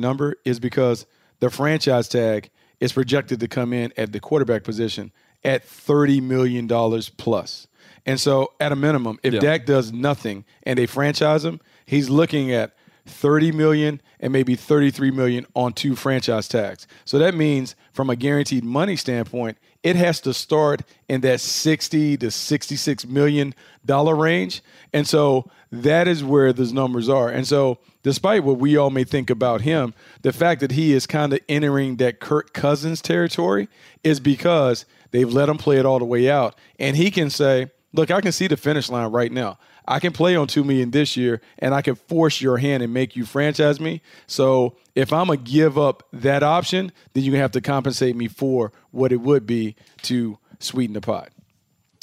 number 0.00 0.36
is 0.44 0.60
because 0.60 1.06
the 1.40 1.50
franchise 1.50 2.06
tag 2.06 2.50
is 2.78 2.92
projected 2.92 3.40
to 3.40 3.48
come 3.48 3.72
in 3.72 3.92
at 3.96 4.12
the 4.12 4.20
quarterback 4.20 4.62
position 4.62 5.10
at 5.42 5.66
$30 5.66 6.22
million 6.22 6.68
plus. 7.16 7.66
And 8.06 8.20
so, 8.20 8.52
at 8.60 8.70
a 8.70 8.76
minimum, 8.76 9.18
if 9.24 9.34
yeah. 9.34 9.40
Dak 9.40 9.66
does 9.66 9.92
nothing 9.92 10.44
and 10.62 10.78
they 10.78 10.86
franchise 10.86 11.44
him, 11.44 11.60
he's 11.84 12.08
looking 12.08 12.52
at 12.52 12.76
30 13.08 13.52
million 13.52 14.00
and 14.20 14.32
maybe 14.32 14.54
33 14.54 15.10
million 15.10 15.46
on 15.54 15.72
two 15.72 15.96
franchise 15.96 16.48
tags. 16.48 16.86
So 17.04 17.18
that 17.18 17.34
means 17.34 17.74
from 17.92 18.10
a 18.10 18.16
guaranteed 18.16 18.64
money 18.64 18.96
standpoint, 18.96 19.58
it 19.82 19.96
has 19.96 20.20
to 20.22 20.34
start 20.34 20.82
in 21.08 21.20
that 21.22 21.40
60 21.40 22.16
to 22.18 22.30
66 22.30 23.06
million 23.06 23.54
dollar 23.84 24.14
range. 24.14 24.62
And 24.92 25.06
so 25.06 25.50
that 25.70 26.08
is 26.08 26.24
where 26.24 26.52
those 26.52 26.72
numbers 26.72 27.08
are. 27.08 27.28
And 27.28 27.46
so 27.46 27.78
despite 28.02 28.44
what 28.44 28.58
we 28.58 28.76
all 28.76 28.90
may 28.90 29.04
think 29.04 29.30
about 29.30 29.62
him, 29.62 29.94
the 30.22 30.32
fact 30.32 30.60
that 30.60 30.72
he 30.72 30.92
is 30.92 31.06
kind 31.06 31.32
of 31.32 31.40
entering 31.48 31.96
that 31.96 32.20
Kirk 32.20 32.52
Cousins 32.52 33.00
territory 33.00 33.68
is 34.04 34.20
because 34.20 34.84
they've 35.10 35.32
let 35.32 35.48
him 35.48 35.58
play 35.58 35.78
it 35.78 35.86
all 35.86 35.98
the 35.98 36.04
way 36.04 36.30
out 36.30 36.56
and 36.78 36.96
he 36.96 37.10
can 37.10 37.30
say, 37.30 37.70
"Look, 37.92 38.10
I 38.10 38.20
can 38.20 38.32
see 38.32 38.46
the 38.46 38.56
finish 38.56 38.90
line 38.90 39.10
right 39.10 39.32
now. 39.32 39.58
I 39.88 40.00
can 40.00 40.12
play 40.12 40.36
on 40.36 40.46
two 40.46 40.62
million 40.62 40.90
this 40.90 41.16
year, 41.16 41.40
and 41.58 41.74
I 41.74 41.80
can 41.80 41.94
force 41.94 42.40
your 42.40 42.58
hand 42.58 42.82
and 42.82 42.92
make 42.92 43.16
you 43.16 43.24
franchise 43.24 43.80
me. 43.80 44.02
So 44.26 44.76
if 44.94 45.12
I'm 45.12 45.28
gonna 45.28 45.38
give 45.38 45.78
up 45.78 46.06
that 46.12 46.42
option, 46.42 46.92
then 47.14 47.24
you're 47.24 47.32
gonna 47.32 47.42
have 47.42 47.52
to 47.52 47.62
compensate 47.62 48.14
me 48.14 48.28
for 48.28 48.70
what 48.90 49.12
it 49.12 49.22
would 49.22 49.46
be 49.46 49.74
to 50.02 50.38
sweeten 50.60 50.92
the 50.92 51.00
pot. 51.00 51.30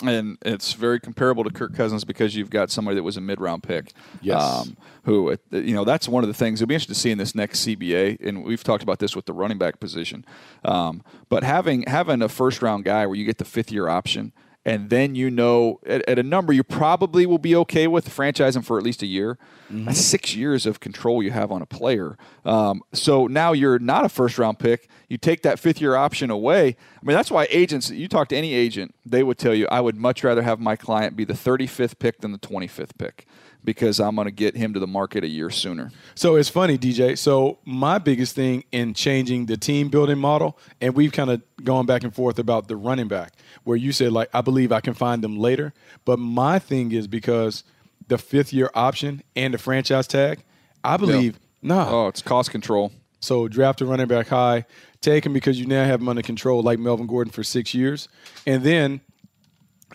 And 0.03 0.37
it's 0.41 0.73
very 0.73 0.99
comparable 0.99 1.45
to 1.45 1.49
Kirk 1.49 1.73
Cousins 1.73 2.03
because 2.03 2.35
you've 2.35 2.49
got 2.49 2.69
somebody 2.69 2.95
that 2.95 3.03
was 3.03 3.15
a 3.15 3.21
mid-round 3.21 3.63
pick. 3.63 3.93
Yes. 4.21 4.41
Um, 4.41 4.75
who, 5.03 5.37
you 5.51 5.73
know, 5.73 5.85
that's 5.85 6.09
one 6.09 6.23
of 6.23 6.27
the 6.27 6.33
things 6.33 6.61
it'll 6.61 6.67
be 6.67 6.75
interesting 6.75 6.93
to 6.93 6.99
see 6.99 7.11
in 7.11 7.17
this 7.17 7.33
next 7.33 7.65
CBA. 7.65 8.19
And 8.19 8.43
we've 8.43 8.63
talked 8.63 8.83
about 8.83 8.99
this 8.99 9.15
with 9.15 9.25
the 9.25 9.31
running 9.31 9.57
back 9.57 9.79
position. 9.79 10.25
Um, 10.65 11.01
but 11.29 11.43
having 11.43 11.83
having 11.83 12.21
a 12.21 12.27
first-round 12.27 12.83
guy 12.83 13.05
where 13.05 13.15
you 13.15 13.23
get 13.25 13.37
the 13.37 13.45
fifth-year 13.45 13.87
option– 13.87 14.33
and 14.65 14.89
then 14.89 15.15
you 15.15 15.29
know 15.29 15.79
at, 15.85 16.07
at, 16.09 16.17
a 16.17 16.23
number 16.23 16.51
you 16.51 16.63
probably 16.63 17.25
will 17.25 17.37
be 17.37 17.55
okay 17.55 17.87
with 17.87 18.09
franchising 18.09 18.65
for 18.65 18.77
at 18.77 18.83
least 18.83 19.03
a 19.03 19.05
year. 19.05 19.37
Mm-hmm. 19.71 19.85
That's 19.85 19.99
six 19.99 20.35
years 20.35 20.65
of 20.65 20.79
control 20.79 21.21
you 21.21 21.31
have 21.31 21.51
on 21.51 21.61
a 21.61 21.65
player. 21.65 22.17
Um, 22.43 22.81
so 22.91 23.27
now 23.27 23.53
you're 23.53 23.79
not 23.79 24.05
a 24.05 24.09
first 24.09 24.37
round 24.37 24.57
pick. 24.57 24.89
You 25.07 25.17
take 25.17 25.43
that 25.43 25.59
fifth 25.59 25.79
year 25.79 25.95
option 25.95 26.31
away. 26.31 26.67
I 26.67 27.05
mean, 27.05 27.15
that's 27.15 27.29
why 27.29 27.47
agents, 27.51 27.91
you 27.91 28.07
talk 28.07 28.29
to 28.29 28.35
any 28.35 28.53
agent, 28.53 28.95
they 29.05 29.21
would 29.21 29.37
tell 29.37 29.53
you, 29.53 29.67
I 29.69 29.81
would 29.81 29.95
much 29.95 30.23
rather 30.23 30.41
have 30.41 30.59
my 30.59 30.75
client 30.75 31.15
be 31.15 31.25
the 31.25 31.33
35th 31.33 31.99
pick 31.99 32.21
than 32.21 32.31
the 32.31 32.39
25th 32.39 32.97
pick 32.97 33.27
because 33.65 33.99
I'm 33.99 34.15
going 34.15 34.25
to 34.25 34.31
get 34.31 34.55
him 34.55 34.73
to 34.73 34.79
the 34.79 34.87
market 34.87 35.23
a 35.23 35.27
year 35.27 35.49
sooner. 35.49 35.91
So 36.13 36.35
it's 36.35 36.49
funny, 36.49 36.77
DJ. 36.77 37.17
So 37.17 37.57
my 37.65 37.97
biggest 37.97 38.35
thing 38.35 38.63
in 38.71 38.93
changing 38.93 39.47
the 39.47 39.57
team 39.57 39.89
building 39.89 40.19
model, 40.19 40.57
and 40.79 40.95
we've 40.95 41.11
kind 41.11 41.29
of 41.29 41.41
gone 41.63 41.85
back 41.85 42.03
and 42.03 42.13
forth 42.13 42.39
about 42.39 42.67
the 42.67 42.75
running 42.75 43.07
back, 43.07 43.33
where 43.63 43.77
you 43.77 43.91
said 43.91 44.11
like 44.11 44.29
I 44.33 44.41
believe 44.41 44.71
I 44.71 44.79
can 44.79 44.93
find 44.93 45.23
them 45.23 45.37
later, 45.37 45.73
but 46.05 46.19
my 46.19 46.59
thing 46.59 46.91
is 46.91 47.07
because 47.07 47.63
the 48.07 48.17
fifth 48.17 48.53
year 48.53 48.69
option 48.73 49.23
and 49.35 49.53
the 49.53 49.57
franchise 49.57 50.07
tag, 50.07 50.43
I 50.83 50.97
believe 50.97 51.39
no. 51.61 51.75
Nah. 51.75 51.89
Oh, 51.89 52.07
it's 52.07 52.21
cost 52.21 52.51
control. 52.51 52.91
So 53.19 53.47
draft 53.47 53.81
a 53.81 53.85
running 53.85 54.07
back 54.07 54.27
high, 54.27 54.65
take 55.01 55.25
him 55.25 55.33
because 55.33 55.59
you 55.59 55.65
now 55.65 55.83
have 55.83 55.99
him 55.99 56.07
under 56.07 56.21
control, 56.21 56.61
like 56.61 56.77
Melvin 56.77 57.07
Gordon 57.07 57.31
for 57.31 57.43
six 57.43 57.73
years, 57.73 58.07
and 58.45 58.63
then 58.63 59.01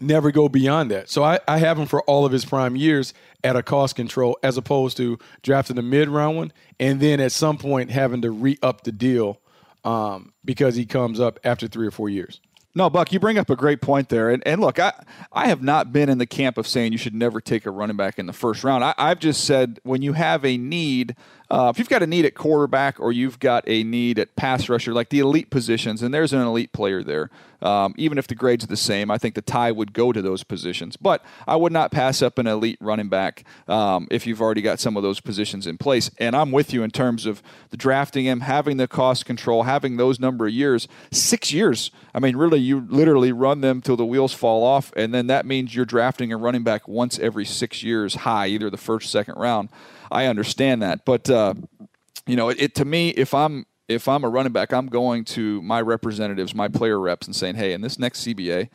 never 0.00 0.30
go 0.30 0.48
beyond 0.48 0.90
that. 0.90 1.08
So 1.08 1.22
I, 1.22 1.40
I 1.48 1.58
have 1.58 1.78
him 1.78 1.86
for 1.86 2.02
all 2.02 2.24
of 2.24 2.32
his 2.32 2.44
prime 2.44 2.76
years 2.76 3.14
at 3.42 3.56
a 3.56 3.62
cost 3.62 3.96
control 3.96 4.38
as 4.42 4.56
opposed 4.56 4.96
to 4.98 5.18
drafting 5.42 5.78
a 5.78 5.82
mid 5.82 6.08
round 6.08 6.36
one 6.36 6.52
and 6.78 7.00
then 7.00 7.20
at 7.20 7.32
some 7.32 7.58
point 7.58 7.90
having 7.90 8.22
to 8.22 8.30
re 8.30 8.58
up 8.62 8.84
the 8.84 8.92
deal 8.92 9.40
um, 9.84 10.32
because 10.44 10.76
he 10.76 10.86
comes 10.86 11.20
up 11.20 11.40
after 11.44 11.66
three 11.66 11.86
or 11.86 11.90
four 11.90 12.08
years. 12.08 12.40
No, 12.72 12.88
Buck, 12.88 13.12
you 13.12 13.18
bring 13.18 13.36
up 13.36 13.50
a 13.50 13.56
great 13.56 13.80
point 13.80 14.10
there. 14.10 14.30
And, 14.30 14.46
and 14.46 14.60
look, 14.60 14.78
I, 14.78 14.92
I 15.32 15.48
have 15.48 15.60
not 15.60 15.92
been 15.92 16.08
in 16.08 16.18
the 16.18 16.26
camp 16.26 16.56
of 16.56 16.68
saying 16.68 16.92
you 16.92 16.98
should 16.98 17.16
never 17.16 17.40
take 17.40 17.66
a 17.66 17.70
running 17.70 17.96
back 17.96 18.16
in 18.16 18.26
the 18.26 18.32
first 18.32 18.62
round. 18.62 18.84
I, 18.84 18.94
I've 18.96 19.18
just 19.18 19.44
said 19.44 19.80
when 19.82 20.02
you 20.02 20.12
have 20.12 20.44
a 20.44 20.56
need– 20.56 21.16
uh, 21.50 21.68
if 21.68 21.78
you've 21.78 21.88
got 21.88 22.02
a 22.02 22.06
need 22.06 22.24
at 22.24 22.34
quarterback 22.34 23.00
or 23.00 23.10
you've 23.10 23.40
got 23.40 23.64
a 23.66 23.82
need 23.82 24.18
at 24.18 24.36
pass 24.36 24.68
rusher, 24.68 24.92
like 24.92 25.08
the 25.08 25.18
elite 25.18 25.50
positions, 25.50 26.00
and 26.02 26.14
there's 26.14 26.32
an 26.32 26.40
elite 26.40 26.72
player 26.72 27.02
there, 27.02 27.28
um, 27.60 27.94
even 27.98 28.18
if 28.18 28.26
the 28.26 28.34
grade's 28.34 28.64
are 28.64 28.68
the 28.68 28.76
same, 28.76 29.10
I 29.10 29.18
think 29.18 29.34
the 29.34 29.42
tie 29.42 29.72
would 29.72 29.92
go 29.92 30.12
to 30.12 30.22
those 30.22 30.44
positions. 30.44 30.96
But 30.96 31.24
I 31.46 31.56
would 31.56 31.72
not 31.72 31.90
pass 31.90 32.22
up 32.22 32.38
an 32.38 32.46
elite 32.46 32.78
running 32.80 33.08
back 33.08 33.44
um, 33.68 34.06
if 34.10 34.26
you've 34.26 34.40
already 34.40 34.62
got 34.62 34.80
some 34.80 34.96
of 34.96 35.02
those 35.02 35.20
positions 35.20 35.66
in 35.66 35.76
place. 35.76 36.10
And 36.18 36.36
I'm 36.36 36.52
with 36.52 36.72
you 36.72 36.82
in 36.82 36.90
terms 36.90 37.26
of 37.26 37.42
the 37.70 37.76
drafting 37.76 38.24
him, 38.24 38.40
having 38.40 38.76
the 38.76 38.88
cost 38.88 39.26
control, 39.26 39.64
having 39.64 39.96
those 39.96 40.20
number 40.20 40.46
of 40.46 40.52
years. 40.52 40.88
Six 41.10 41.52
years. 41.52 41.90
I 42.14 42.20
mean, 42.20 42.36
really, 42.36 42.60
you 42.60 42.86
literally 42.88 43.32
run 43.32 43.60
them 43.60 43.82
till 43.82 43.96
the 43.96 44.06
wheels 44.06 44.32
fall 44.32 44.64
off, 44.64 44.92
and 44.96 45.12
then 45.12 45.26
that 45.26 45.44
means 45.44 45.74
you're 45.74 45.84
drafting 45.84 46.32
a 46.32 46.36
running 46.36 46.62
back 46.62 46.88
once 46.88 47.18
every 47.18 47.44
six 47.44 47.82
years 47.82 48.14
high, 48.14 48.46
either 48.46 48.70
the 48.70 48.76
first, 48.76 49.10
second 49.10 49.34
round. 49.36 49.68
I 50.10 50.26
understand 50.26 50.82
that, 50.82 51.04
but 51.04 51.28
uh, 51.30 51.54
you 52.26 52.36
know, 52.36 52.48
it, 52.48 52.60
it, 52.60 52.74
to 52.76 52.84
me, 52.84 53.10
if 53.10 53.34
I'm 53.34 53.66
if 53.88 54.06
I'm 54.06 54.22
a 54.22 54.28
running 54.28 54.52
back, 54.52 54.72
I'm 54.72 54.86
going 54.86 55.24
to 55.26 55.60
my 55.62 55.80
representatives, 55.80 56.54
my 56.54 56.68
player 56.68 56.98
reps, 56.98 57.26
and 57.26 57.34
saying, 57.34 57.56
hey, 57.56 57.72
in 57.72 57.80
this 57.80 57.98
next 57.98 58.24
CBA, 58.24 58.68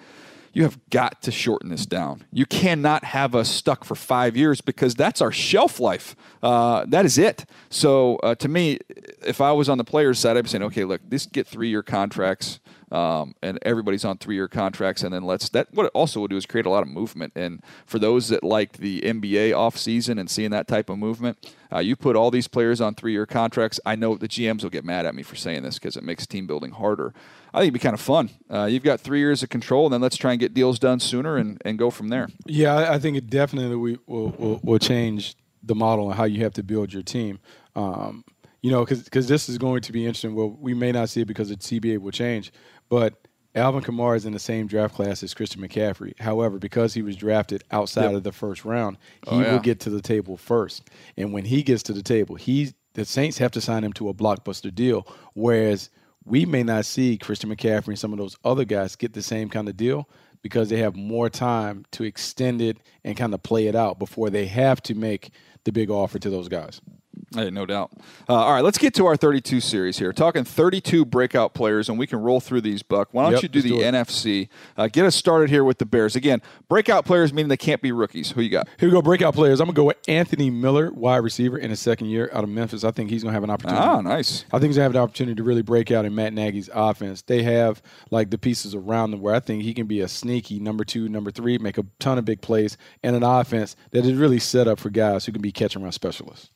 you 0.52 0.64
have 0.64 0.78
got 0.90 1.22
to 1.22 1.32
shorten 1.32 1.70
this 1.70 1.86
down. 1.86 2.26
You 2.32 2.46
cannot 2.46 3.04
have 3.04 3.36
us 3.36 3.50
stuck 3.50 3.84
for 3.84 3.96
five 3.96 4.38
years 4.38 4.62
because 4.62 4.96
that's 4.96 5.22
our 5.22 5.32
shelf 5.32 5.80
life. 5.80 6.16
Uh, 6.42 6.86
that 6.88 7.06
is 7.06 7.18
it. 7.18 7.46
So 7.70 8.18
uh, 8.18 8.36
to 8.36 8.48
me, 8.48 8.80
if 9.26 9.42
I 9.42 9.52
was 9.52 9.70
on 9.70 9.78
the 9.78 9.84
players' 9.84 10.20
side, 10.20 10.38
I'd 10.38 10.44
be 10.44 10.50
saying, 10.50 10.64
okay, 10.64 10.86
look, 10.86 11.02
this 11.08 11.26
get 11.26 11.46
three 11.48 11.70
year 11.70 11.84
contracts. 11.84 12.60
Um, 12.92 13.34
and 13.42 13.58
everybody's 13.64 14.06
on 14.06 14.18
three-year 14.18 14.48
contracts, 14.48 15.04
and 15.04 15.14
then 15.14 15.24
let's 15.24 15.50
that. 15.50 15.74
What 15.74 15.88
it 15.88 15.92
also 15.96 16.20
would 16.22 16.30
do 16.30 16.38
is 16.38 16.46
create 16.46 16.66
a 16.66 16.70
lot 16.70 16.84
of 16.84 16.88
movement. 16.88 17.34
And 17.36 17.62
for 17.86 17.98
those 17.98 18.30
that 18.30 18.44
like 18.44 18.74
the 18.74 19.02
NBA 19.02 19.52
offseason 19.52 20.20
and 20.20 20.30
seeing 20.30 20.52
that 20.52 20.68
type 20.68 20.90
of 20.90 20.98
movement, 20.98 21.54
uh, 21.74 21.80
you 21.80 21.96
put 21.96 22.16
all 22.16 22.30
these 22.30 22.48
players 22.48 22.80
on 22.82 22.94
three-year 22.94 23.26
contracts. 23.26 23.80
I 23.86 23.96
know 23.96 24.16
the 24.16 24.28
GMs 24.28 24.64
will 24.64 24.70
get 24.70 24.86
mad 24.86 25.06
at 25.06 25.16
me 25.16 25.24
for 25.24 25.36
saying 25.36 25.64
this 25.64 25.80
because 25.80 25.98
it 25.98 26.04
makes 26.04 26.28
team 26.28 26.46
building 26.46 26.72
harder. 26.72 27.14
I 27.54 27.60
think 27.60 27.70
it'd 27.70 27.74
be 27.74 27.80
kind 27.80 27.94
of 27.94 28.02
fun. 28.02 28.30
Uh, 28.52 28.66
you've 28.66 28.84
got 28.84 29.00
three 29.00 29.20
years 29.20 29.42
of 29.42 29.50
control, 29.50 29.86
and 29.86 29.94
then 29.94 30.02
let's 30.02 30.18
try 30.18 30.32
and 30.32 30.40
get 30.40 30.54
deals 30.54 30.78
done 30.78 31.00
sooner 31.00 31.38
and, 31.38 31.62
and 31.66 31.80
go 31.80 31.90
from 31.90 32.10
there. 32.10 32.28
Yeah, 32.46 32.92
I 32.92 33.00
think 33.00 33.18
it 33.18 33.30
definitely 33.30 33.98
will, 34.06 34.30
will, 34.38 34.60
will 34.64 34.80
change 34.80 35.36
the 35.64 35.76
model 35.76 36.10
and 36.10 36.18
how 36.18 36.26
you 36.26 36.44
have 36.44 36.54
to 36.54 36.64
build 36.64 36.94
your 36.94 37.04
team. 37.04 37.40
Um, 37.76 38.24
you 38.62 38.72
know, 38.72 38.84
because 38.84 39.28
this 39.28 39.48
is 39.48 39.60
going 39.60 39.82
to 39.82 39.92
be 39.92 40.06
interesting. 40.08 40.34
Well, 40.34 40.50
we 40.60 40.74
may 40.74 40.92
not 40.92 41.10
see 41.10 41.22
it 41.22 41.26
because 41.26 41.50
the 41.50 41.56
CBA 41.56 42.00
will 42.00 42.12
change, 42.12 42.52
but 42.90 43.28
Alvin 43.56 43.82
Kamara 43.82 44.18
is 44.18 44.26
in 44.26 44.34
the 44.34 44.40
same 44.40 44.68
draft 44.68 44.96
class 44.96 45.24
as 45.24 45.34
Christian 45.34 45.62
McCaffrey. 45.62 46.20
However, 46.20 46.60
because 46.60 46.94
he 46.94 47.02
was 47.02 47.16
drafted 47.16 47.64
outside 47.72 48.06
Yep. 48.08 48.14
of 48.16 48.24
the 48.24 48.32
first 48.34 48.66
round, 48.66 48.98
oh, 49.28 49.32
he 49.40 49.44
Oh, 49.44 49.48
yeah. 49.48 49.54
will 49.54 49.60
get 49.62 49.80
to 49.82 49.90
the 49.90 50.02
table 50.02 50.36
first. 50.36 50.84
And 51.16 51.32
when 51.32 51.46
he 51.46 51.64
gets 51.64 51.82
to 51.84 51.94
the 51.94 52.04
table, 52.04 52.36
he 52.36 52.74
the 52.96 53.04
Saints 53.06 53.38
have 53.40 53.52
to 53.52 53.60
sign 53.62 53.84
him 53.84 53.92
to 53.94 54.08
a 54.10 54.14
blockbuster 54.14 54.74
deal. 54.74 55.06
Whereas 55.34 55.90
we 56.24 56.46
may 56.46 56.64
not 56.64 56.86
see 56.86 57.18
Christian 57.18 57.50
McCaffrey 57.54 57.90
and 57.90 58.00
some 58.00 58.14
of 58.14 58.20
those 58.20 58.38
other 58.46 58.64
guys 58.66 58.96
get 58.96 59.14
the 59.14 59.22
same 59.22 59.50
kind 59.50 59.68
of 59.70 59.76
deal 59.78 60.10
because 60.42 60.70
they 60.70 60.78
have 60.78 60.96
more 60.96 61.30
time 61.30 61.86
to 61.92 62.04
extend 62.04 62.62
it 62.62 62.78
and 63.04 63.18
kind 63.18 63.34
of 63.34 63.44
play 63.44 63.68
it 63.68 63.76
out 63.76 64.00
before 64.00 64.30
they 64.30 64.46
have 64.46 64.82
to 64.84 64.96
make 64.96 65.32
the 65.66 65.72
big 65.74 65.90
offer 65.90 66.20
to 66.20 66.30
those 66.30 66.48
guys. 66.48 66.80
Hey, 67.36 67.50
no 67.52 67.66
doubt. 67.66 67.92
Uh, 68.30 68.34
all 68.36 68.54
right, 68.54 68.64
let's 68.64 68.78
get 68.78 68.94
to 68.96 69.06
our 69.06 69.16
32 69.16 69.60
series 69.60 70.00
here. 70.00 70.14
Talking 70.14 70.44
32 70.44 71.06
breakout 71.06 71.54
players, 71.54 71.90
and 71.90 72.00
we 72.00 72.08
can 72.08 72.20
roll 72.20 72.40
through 72.40 72.62
these, 72.62 72.82
Buck. 72.82 73.10
Why 73.12 73.24
don't 73.24 73.34
Yep, 73.34 73.44
you 73.44 73.50
do 73.50 73.62
the 73.62 73.70
do. 73.70 73.78
NFC? 73.80 74.48
Uh, 74.78 74.88
get 74.88 75.06
us 75.06 75.16
started 75.16 75.50
here 75.50 75.64
with 75.64 75.78
the 75.78 75.86
Bears. 75.86 76.16
Again, 76.16 76.42
breakout 76.70 77.06
players 77.06 77.34
meaning 77.34 77.50
they 77.50 77.58
can't 77.58 77.82
be 77.82 77.92
rookies. 77.92 78.32
Who 78.32 78.42
you 78.42 78.50
got? 78.50 78.68
Here 78.80 78.88
we 78.88 78.94
go, 78.94 79.02
breakout 79.02 79.34
players. 79.36 79.60
I'm 79.60 79.66
gonna 79.68 79.76
go 79.76 79.84
with 79.86 79.98
Anthony 80.08 80.50
Miller, 80.50 80.92
wide 80.92 81.18
receiver 81.18 81.58
in 81.58 81.70
his 81.70 81.80
second 81.80 82.08
year 82.08 82.30
out 82.34 82.44
of 82.44 82.50
Memphis. 82.50 82.84
I 82.84 82.92
think 82.92 83.10
he's 83.10 83.22
gonna 83.24 83.34
have 83.34 83.44
an 83.44 83.50
opportunity. 83.50 83.82
Ah, 83.86 84.02
nice. 84.02 84.46
I 84.54 84.60
think 84.60 84.70
he's 84.70 84.78
gonna 84.78 84.84
have 84.84 84.94
the 84.94 85.00
opportunity 85.00 85.36
to 85.36 85.44
really 85.44 85.62
break 85.62 85.92
out 85.92 86.06
in 86.06 86.16
Matt 86.16 86.34
Nagy's 86.34 86.70
offense. 86.74 87.22
They 87.22 87.44
have 87.44 87.82
like 88.12 88.30
the 88.30 88.38
pieces 88.38 88.74
around 88.74 89.12
them 89.12 89.20
where 89.22 89.36
I 89.36 89.40
think 89.42 89.64
he 89.64 89.74
can 89.74 89.88
be 89.88 90.00
a 90.02 90.08
sneaky 90.08 90.60
number 90.60 90.86
two, 90.86 91.10
number 91.10 91.32
three, 91.32 91.58
make 91.58 91.78
a 91.78 91.86
ton 92.00 92.18
of 92.18 92.24
big 92.26 92.42
plays, 92.42 92.78
and 93.04 93.16
an 93.16 93.24
offense 93.24 93.76
that 93.92 94.06
is 94.06 94.14
really 94.14 94.40
set 94.40 94.68
up 94.68 94.80
for 94.80 94.90
guys 94.90 95.26
who 95.26 95.32
can 95.32 95.42
be 95.42 95.52
catch 95.52 95.76
and 95.76 95.84
run 95.84 95.92
specialists. 95.92 96.50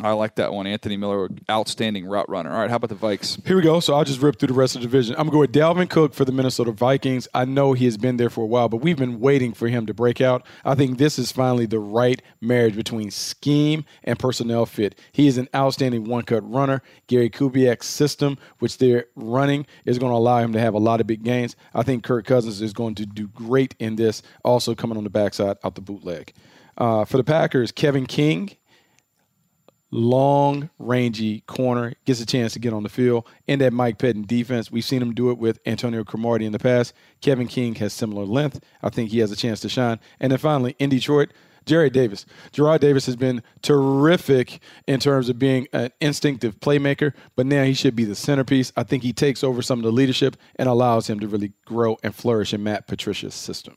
I 0.00 0.12
like 0.12 0.36
that 0.36 0.52
one. 0.52 0.66
Anthony 0.66 0.96
Miller, 0.96 1.28
outstanding 1.50 2.06
route 2.06 2.28
runner. 2.28 2.52
All 2.52 2.58
right, 2.58 2.70
how 2.70 2.76
about 2.76 2.90
the 2.90 2.94
Vikes? 2.94 3.44
Here 3.46 3.56
we 3.56 3.62
go. 3.62 3.80
So 3.80 3.94
I'll 3.94 4.04
just 4.04 4.22
rip 4.22 4.38
through 4.38 4.48
the 4.48 4.54
rest 4.54 4.76
of 4.76 4.82
the 4.82 4.86
division. 4.86 5.16
I'm 5.18 5.28
going 5.28 5.30
to 5.30 5.32
go 5.32 5.40
with 5.40 5.52
Dalvin 5.52 5.90
Cook 5.90 6.14
for 6.14 6.24
the 6.24 6.30
Minnesota 6.32 6.70
Vikings. 6.70 7.26
I 7.34 7.44
know 7.44 7.72
he 7.72 7.84
has 7.86 7.96
been 7.96 8.16
there 8.16 8.30
for 8.30 8.42
a 8.42 8.46
while, 8.46 8.68
but 8.68 8.78
we've 8.78 8.96
been 8.96 9.18
waiting 9.18 9.52
for 9.52 9.68
him 9.68 9.86
to 9.86 9.94
break 9.94 10.20
out. 10.20 10.46
I 10.64 10.74
think 10.74 10.98
this 10.98 11.18
is 11.18 11.32
finally 11.32 11.66
the 11.66 11.80
right 11.80 12.22
marriage 12.40 12.76
between 12.76 13.10
scheme 13.10 13.84
and 14.04 14.18
personnel 14.18 14.66
fit. 14.66 14.98
He 15.10 15.26
is 15.26 15.36
an 15.36 15.48
outstanding 15.54 16.04
one 16.04 16.22
cut 16.22 16.48
runner. 16.48 16.82
Gary 17.08 17.30
Kubiak's 17.30 17.86
system, 17.86 18.38
which 18.60 18.78
they're 18.78 19.06
running, 19.16 19.66
is 19.84 19.98
going 19.98 20.12
to 20.12 20.16
allow 20.16 20.38
him 20.38 20.52
to 20.52 20.60
have 20.60 20.74
a 20.74 20.78
lot 20.78 21.00
of 21.00 21.06
big 21.06 21.24
gains. 21.24 21.56
I 21.74 21.82
think 21.82 22.04
Kirk 22.04 22.24
Cousins 22.24 22.62
is 22.62 22.72
going 22.72 22.94
to 22.96 23.06
do 23.06 23.26
great 23.28 23.74
in 23.80 23.96
this, 23.96 24.22
also 24.44 24.74
coming 24.74 24.96
on 24.96 25.04
the 25.04 25.10
backside 25.10 25.56
out 25.64 25.74
the 25.74 25.80
bootleg. 25.80 26.32
Uh, 26.76 27.04
for 27.04 27.16
the 27.16 27.24
Packers, 27.24 27.72
Kevin 27.72 28.06
King 28.06 28.52
long, 29.90 30.70
rangy 30.78 31.40
corner, 31.40 31.94
gets 32.04 32.20
a 32.20 32.26
chance 32.26 32.52
to 32.52 32.58
get 32.58 32.72
on 32.72 32.82
the 32.82 32.88
field. 32.88 33.26
In 33.46 33.58
that 33.60 33.72
Mike 33.72 33.98
Pettin 33.98 34.24
defense, 34.26 34.70
we've 34.70 34.84
seen 34.84 35.02
him 35.02 35.14
do 35.14 35.30
it 35.30 35.38
with 35.38 35.58
Antonio 35.66 36.04
Cromartie 36.04 36.46
in 36.46 36.52
the 36.52 36.58
past. 36.58 36.92
Kevin 37.20 37.48
King 37.48 37.74
has 37.76 37.92
similar 37.92 38.24
length. 38.24 38.60
I 38.82 38.90
think 38.90 39.10
he 39.10 39.18
has 39.20 39.32
a 39.32 39.36
chance 39.36 39.60
to 39.60 39.68
shine. 39.68 39.98
And 40.20 40.32
then 40.32 40.38
finally, 40.38 40.76
in 40.78 40.90
Detroit, 40.90 41.32
Jarrad 41.68 41.92
Davis. 41.92 42.24
Gerard 42.52 42.80
Davis 42.80 43.06
has 43.06 43.16
been 43.16 43.42
terrific 43.62 44.60
in 44.86 45.00
terms 45.00 45.28
of 45.28 45.38
being 45.38 45.68
an 45.72 45.90
instinctive 46.00 46.58
playmaker, 46.60 47.12
but 47.36 47.46
now 47.46 47.62
he 47.62 47.74
should 47.74 47.94
be 47.94 48.04
the 48.04 48.14
centerpiece. 48.14 48.72
I 48.76 48.84
think 48.84 49.02
he 49.02 49.12
takes 49.12 49.44
over 49.44 49.60
some 49.60 49.78
of 49.78 49.84
the 49.84 49.92
leadership 49.92 50.36
and 50.56 50.68
allows 50.68 51.08
him 51.08 51.20
to 51.20 51.28
really 51.28 51.52
grow 51.66 51.98
and 52.02 52.14
flourish 52.14 52.54
in 52.54 52.62
Matt 52.62 52.86
Patricia's 52.86 53.34
system. 53.34 53.76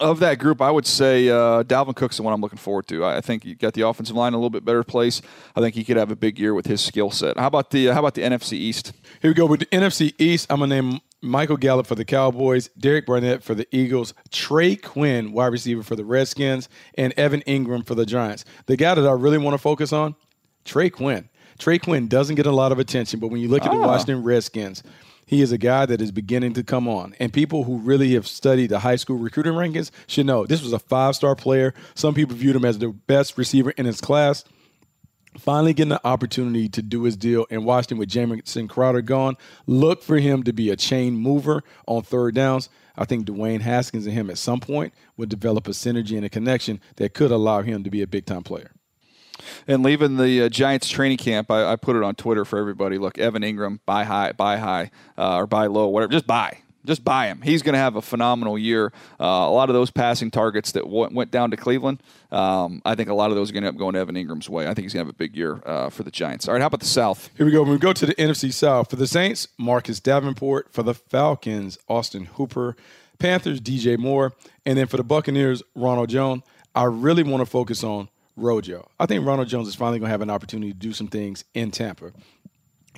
Of 0.00 0.20
that 0.20 0.38
group, 0.38 0.60
I 0.60 0.70
would 0.70 0.86
say 0.86 1.30
uh, 1.30 1.62
Dalvin 1.62 1.96
Cook's 1.96 2.18
the 2.18 2.22
one 2.22 2.34
I'm 2.34 2.42
looking 2.42 2.58
forward 2.58 2.86
to. 2.88 3.04
I 3.04 3.16
I 3.16 3.20
think 3.22 3.44
you 3.46 3.54
got 3.54 3.72
the 3.72 3.88
offensive 3.88 4.14
line 4.14 4.28
in 4.28 4.34
a 4.34 4.36
little 4.36 4.50
bit 4.50 4.64
better 4.64 4.84
place. 4.84 5.22
I 5.56 5.60
think 5.60 5.74
he 5.74 5.82
could 5.82 5.96
have 5.96 6.10
a 6.10 6.16
big 6.16 6.38
year 6.38 6.52
with 6.52 6.66
his 6.66 6.82
skill 6.82 7.10
set. 7.10 7.38
How 7.38 7.46
about 7.46 7.70
the 7.70 7.88
uh, 7.88 7.94
How 7.94 8.00
about 8.00 8.14
the 8.14 8.22
NFC 8.22 8.52
East? 8.52 8.92
Here 9.22 9.30
we 9.30 9.34
go 9.34 9.46
with 9.46 9.60
the 9.60 9.66
NFC 9.66 10.12
East. 10.18 10.46
I'm 10.50 10.60
gonna 10.60 10.82
name 10.82 11.00
Michael 11.22 11.56
Gallup 11.56 11.86
for 11.86 11.94
the 11.94 12.04
Cowboys, 12.04 12.68
Derek 12.78 13.06
Barnett 13.06 13.42
for 13.42 13.54
the 13.54 13.66
Eagles, 13.74 14.14
Trey 14.30 14.76
Quinn, 14.76 15.32
wide 15.32 15.46
receiver 15.52 15.82
for 15.82 15.96
the 15.96 16.04
Redskins, 16.04 16.68
and 16.94 17.12
Evan 17.16 17.40
Engram 17.42 17.86
for 17.86 17.94
the 17.94 18.06
Giants. 18.06 18.44
The 18.66 18.76
guy 18.76 18.94
that 18.94 19.06
I 19.06 19.12
really 19.12 19.38
want 19.38 19.54
to 19.54 19.58
focus 19.58 19.92
on, 19.92 20.14
Trey 20.64 20.90
Quinn. 20.90 21.28
Trey 21.58 21.78
Quinn 21.78 22.06
doesn't 22.06 22.36
get 22.36 22.46
a 22.46 22.52
lot 22.52 22.70
of 22.70 22.78
attention, 22.78 23.18
but 23.18 23.28
when 23.28 23.40
you 23.40 23.48
look 23.48 23.64
at 23.64 23.72
the 23.72 23.78
Washington 23.78 24.22
Redskins, 24.22 24.84
he 25.28 25.42
is 25.42 25.52
a 25.52 25.58
guy 25.58 25.86
that 25.86 26.00
is 26.00 26.10
beginning 26.10 26.54
to 26.54 26.64
come 26.64 26.88
on. 26.88 27.14
And 27.20 27.32
people 27.32 27.64
who 27.64 27.78
really 27.78 28.14
have 28.14 28.26
studied 28.26 28.70
the 28.70 28.80
high 28.80 28.96
school 28.96 29.18
recruiting 29.18 29.52
rankings 29.52 29.90
should 30.06 30.26
know 30.26 30.46
this 30.46 30.62
was 30.62 30.72
a 30.72 30.78
five 30.78 31.14
star 31.14 31.36
player. 31.36 31.74
Some 31.94 32.14
people 32.14 32.34
viewed 32.34 32.56
him 32.56 32.64
as 32.64 32.78
the 32.78 32.88
best 32.88 33.36
receiver 33.36 33.70
in 33.70 33.86
his 33.86 34.00
class 34.00 34.44
finally 35.38 35.72
getting 35.72 35.90
the 35.90 36.06
opportunity 36.06 36.68
to 36.68 36.82
do 36.82 37.04
his 37.04 37.16
deal 37.16 37.44
in 37.50 37.64
Washington 37.64 37.98
with 37.98 38.08
Jamison 38.08 38.68
Crowder 38.68 39.02
gone. 39.02 39.36
Look 39.66 40.02
for 40.02 40.18
him 40.18 40.42
to 40.44 40.52
be 40.52 40.70
a 40.70 40.76
chain 40.76 41.16
mover 41.16 41.62
on 41.86 42.02
third 42.02 42.34
downs. 42.34 42.68
I 42.96 43.04
think 43.04 43.26
Dwayne 43.26 43.60
Haskins 43.60 44.06
and 44.06 44.14
him 44.14 44.30
at 44.30 44.38
some 44.38 44.58
point 44.58 44.92
would 45.16 45.28
develop 45.28 45.68
a 45.68 45.72
synergy 45.72 46.16
and 46.16 46.24
a 46.24 46.28
connection 46.28 46.80
that 46.96 47.14
could 47.14 47.30
allow 47.30 47.62
him 47.62 47.84
to 47.84 47.90
be 47.90 48.02
a 48.02 48.06
big 48.06 48.26
time 48.26 48.42
player. 48.42 48.72
And 49.66 49.82
leaving 49.82 50.16
the 50.16 50.42
uh, 50.42 50.48
Giants 50.48 50.88
training 50.88 51.18
camp, 51.18 51.50
I, 51.50 51.72
I 51.72 51.76
put 51.76 51.96
it 51.96 52.02
on 52.02 52.14
Twitter 52.14 52.44
for 52.44 52.58
everybody. 52.58 52.98
Look, 52.98 53.18
Evan 53.18 53.42
Engram, 53.42 53.80
buy 53.86 54.04
high, 54.04 54.32
buy 54.32 54.56
high, 54.56 54.90
uh, 55.16 55.36
or 55.36 55.46
buy 55.46 55.66
low, 55.66 55.88
whatever. 55.88 56.12
Just 56.12 56.26
buy. 56.26 56.58
Just 56.86 57.04
buy 57.04 57.26
him. 57.26 57.42
He's 57.42 57.62
going 57.62 57.74
to 57.74 57.78
have 57.78 57.96
a 57.96 58.02
phenomenal 58.02 58.58
year. 58.58 58.92
Uh, 59.20 59.24
a 59.24 59.50
lot 59.50 59.68
of 59.68 59.74
those 59.74 59.90
passing 59.90 60.30
targets 60.30 60.72
that 60.72 60.84
w- 60.84 61.10
went 61.12 61.30
down 61.30 61.50
to 61.50 61.56
Cleveland, 61.56 62.02
um, 62.32 62.80
I 62.84 62.94
think 62.94 63.10
a 63.10 63.14
lot 63.14 63.30
of 63.30 63.36
those 63.36 63.50
are 63.50 63.52
going 63.52 63.62
to 63.62 63.68
end 63.68 63.76
up 63.76 63.78
going 63.78 63.94
Evan 63.94 64.14
Engram's 64.14 64.48
way. 64.48 64.64
I 64.64 64.68
think 64.68 64.84
he's 64.84 64.94
going 64.94 65.04
to 65.04 65.08
have 65.08 65.14
a 65.14 65.18
big 65.18 65.36
year 65.36 65.60
uh, 65.66 65.90
for 65.90 66.02
the 66.02 66.10
Giants. 66.10 66.48
All 66.48 66.54
right, 66.54 66.60
how 66.60 66.68
about 66.68 66.80
the 66.80 66.86
South? 66.86 67.28
Here 67.36 67.44
we 67.44 67.52
go. 67.52 67.62
When 67.62 67.72
we 67.72 67.78
go 67.78 67.92
to 67.92 68.06
the 68.06 68.14
NFC 68.14 68.52
South, 68.52 68.88
for 68.88 68.96
the 68.96 69.06
Saints, 69.06 69.48
Marcus 69.58 70.00
Davenport. 70.00 70.72
For 70.72 70.82
the 70.82 70.94
Falcons, 70.94 71.78
Austin 71.88 72.24
Hooper. 72.24 72.74
Panthers, 73.18 73.60
DJ 73.60 73.98
Moore. 73.98 74.32
And 74.64 74.78
then 74.78 74.86
for 74.86 74.96
the 74.96 75.04
Buccaneers, 75.04 75.62
Ronald 75.74 76.08
Jones. 76.08 76.42
I 76.74 76.84
really 76.84 77.22
want 77.22 77.40
to 77.40 77.46
focus 77.46 77.82
on 77.82 78.08
Rojo. 78.38 78.88
I 78.98 79.06
think 79.06 79.26
Ronald 79.26 79.48
Jones 79.48 79.68
is 79.68 79.74
finally 79.74 79.98
going 79.98 80.08
to 80.08 80.12
have 80.12 80.22
an 80.22 80.30
opportunity 80.30 80.72
to 80.72 80.78
do 80.78 80.92
some 80.92 81.08
things 81.08 81.44
in 81.54 81.70
Tampa. 81.70 82.12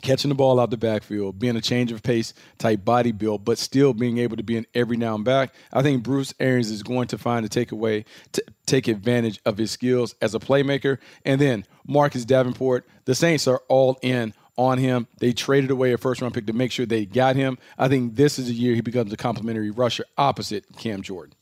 Catching 0.03 0.31
the 0.31 0.35
ball 0.35 0.59
out 0.59 0.70
the 0.70 0.79
backfield, 0.79 1.38
being 1.38 1.57
a 1.57 1.61
change 1.61 1.92
of 1.92 2.03
pace 2.03 2.33
type 2.59 2.85
body 2.85 3.12
build, 3.12 3.44
but 3.44 3.59
still 3.59 3.92
being 3.92 4.16
able 4.18 4.37
to 4.37 4.42
be 4.42 4.57
an 4.57 4.64
every 4.74 4.96
now 4.96 5.14
and 5.14 5.24
back. 5.24 5.53
I 5.72 5.83
think 5.83 6.03
Bruce 6.03 6.33
Arians 6.40 6.70
is 6.70 6.83
going 6.83 7.09
to 7.09 7.18
find 7.18 7.44
a 7.44 7.50
takeaway, 7.50 8.07
t- 8.33 8.42
take 8.64 8.88
advantage 8.88 9.40
of 9.44 9.59
his 9.59 9.70
skills 9.70 10.14
as 10.22 10.35
a 10.35 10.38
playmaker. 10.38 10.98
And 11.26 11.40
then 11.40 11.66
Marcus 11.87 12.24
Davenport, 12.24 12.88
the 13.05 13.14
Saints 13.14 13.46
are 13.46 13.62
all 13.68 13.98
in 14.00 14.33
on 14.57 14.79
him. 14.79 15.07
They 15.18 15.33
traded 15.33 15.70
away 15.70 15.92
a 15.92 15.98
first 15.98 16.22
round 16.22 16.35
pick 16.35 16.46
to 16.46 16.53
make 16.53 16.72
sure 16.72 16.87
they 16.87 17.05
got 17.05 17.37
him. 17.37 17.59
I 17.79 17.88
think 17.88 18.16
this 18.16 18.38
is 18.38 18.48
a 18.48 18.53
year 18.53 18.74
he 18.74 18.81
becomes 18.81 19.12
a 19.12 19.16
complimentary 19.16 19.70
rusher 19.70 20.05
opposite 20.16 20.64
Cam 20.79 21.03
Jordan. 21.03 21.35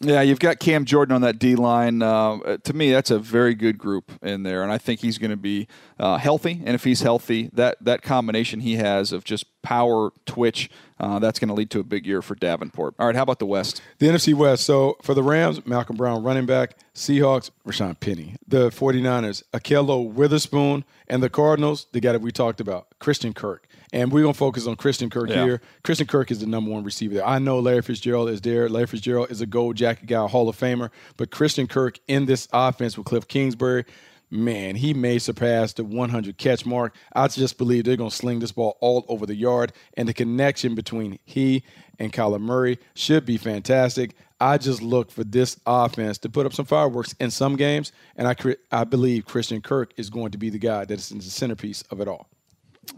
Yeah, 0.00 0.20
you've 0.20 0.40
got 0.40 0.58
Cam 0.58 0.84
Jordan 0.84 1.14
on 1.14 1.22
that 1.22 1.38
D 1.38 1.56
line. 1.56 2.02
Uh, 2.02 2.58
to 2.58 2.74
me, 2.74 2.90
that's 2.90 3.10
a 3.10 3.18
very 3.18 3.54
good 3.54 3.78
group 3.78 4.12
in 4.22 4.42
there, 4.42 4.62
and 4.62 4.70
I 4.70 4.76
think 4.76 5.00
he's 5.00 5.16
going 5.16 5.30
to 5.30 5.38
be 5.38 5.68
uh, 5.98 6.18
healthy. 6.18 6.62
And 6.64 6.74
if 6.74 6.84
he's 6.84 7.00
healthy, 7.00 7.48
that 7.54 7.78
that 7.80 8.02
combination 8.02 8.60
he 8.60 8.76
has 8.76 9.10
of 9.12 9.24
just 9.24 9.46
power, 9.62 10.10
twitch, 10.26 10.68
uh, 10.98 11.18
that's 11.18 11.38
going 11.38 11.48
to 11.48 11.54
lead 11.54 11.70
to 11.70 11.80
a 11.80 11.84
big 11.84 12.06
year 12.06 12.22
for 12.22 12.34
Davenport. 12.34 12.94
All 12.98 13.06
right, 13.06 13.16
how 13.16 13.22
about 13.22 13.38
the 13.38 13.46
West? 13.46 13.82
The 13.98 14.06
NFC 14.08 14.32
West. 14.34 14.64
So 14.64 14.96
for 15.02 15.14
the 15.14 15.22
Rams, 15.22 15.64
Malcolm 15.66 15.96
Brown, 15.96 16.22
running 16.22 16.46
back. 16.46 16.76
Seahawks, 16.94 17.50
Rashawn 17.66 18.00
Penny. 18.00 18.36
The 18.48 18.70
49ers, 18.70 19.42
Ahkello 19.52 20.10
Witherspoon. 20.10 20.84
And 21.08 21.22
the 21.22 21.28
Cardinals, 21.30 21.86
the 21.92 22.00
guy 22.00 22.12
that 22.12 22.20
we 22.22 22.32
talked 22.32 22.60
about, 22.60 22.86
Christian 22.98 23.32
Kirk. 23.34 23.68
And 23.92 24.10
we're 24.10 24.22
going 24.22 24.32
to 24.32 24.38
focus 24.38 24.66
on 24.66 24.74
Christian 24.76 25.08
Kirk 25.10 25.28
Yeah. 25.28 25.44
here. 25.44 25.60
Christian 25.84 26.06
Kirk 26.08 26.30
is 26.32 26.40
the 26.40 26.46
number 26.46 26.70
one 26.70 26.82
receiver 26.82 27.14
there. 27.14 27.26
I 27.26 27.38
know 27.38 27.60
Larry 27.60 27.82
Fitzgerald 27.82 28.28
is 28.30 28.40
there. 28.40 28.68
Larry 28.68 28.86
Fitzgerald 28.88 29.30
is 29.30 29.40
a 29.40 29.46
gold 29.46 29.76
jacket 29.76 30.06
guy, 30.06 30.26
Hall 30.26 30.48
of 30.48 30.58
Famer. 30.58 30.90
But 31.16 31.30
Christian 31.30 31.66
Kirk 31.68 32.00
in 32.08 32.26
this 32.26 32.48
offense 32.52 32.96
with 32.98 33.06
Cliff 33.06 33.28
Kingsbury, 33.28 33.84
man, 34.30 34.76
he 34.76 34.94
may 34.94 35.18
surpass 35.18 35.72
the 35.72 35.84
100 35.84 36.36
catch 36.38 36.66
mark. 36.66 36.94
I 37.14 37.28
just 37.28 37.58
believe 37.58 37.84
they're 37.84 37.96
going 37.96 38.10
to 38.10 38.16
sling 38.16 38.40
this 38.40 38.52
ball 38.52 38.76
all 38.80 39.04
over 39.08 39.26
the 39.26 39.34
yard. 39.34 39.72
And 39.94 40.08
the 40.08 40.14
connection 40.14 40.74
between 40.74 41.18
he 41.24 41.62
and 41.98 42.12
Kyler 42.12 42.40
Murray 42.40 42.78
should 42.94 43.24
be 43.24 43.36
fantastic. 43.36 44.14
I 44.40 44.58
just 44.58 44.82
look 44.82 45.10
for 45.10 45.24
this 45.24 45.58
offense 45.66 46.18
to 46.18 46.28
put 46.28 46.46
up 46.46 46.52
some 46.52 46.66
fireworks 46.66 47.14
in 47.18 47.30
some 47.30 47.56
games, 47.56 47.92
and 48.16 48.28
I 48.28 48.34
I 48.70 48.84
believe 48.84 49.24
Christian 49.24 49.62
Kirk 49.62 49.94
is 49.96 50.10
going 50.10 50.32
to 50.32 50.38
be 50.38 50.50
the 50.50 50.58
guy 50.58 50.84
that's 50.84 51.08
the 51.08 51.22
centerpiece 51.22 51.82
of 51.90 52.00
it 52.00 52.08
all. 52.08 52.28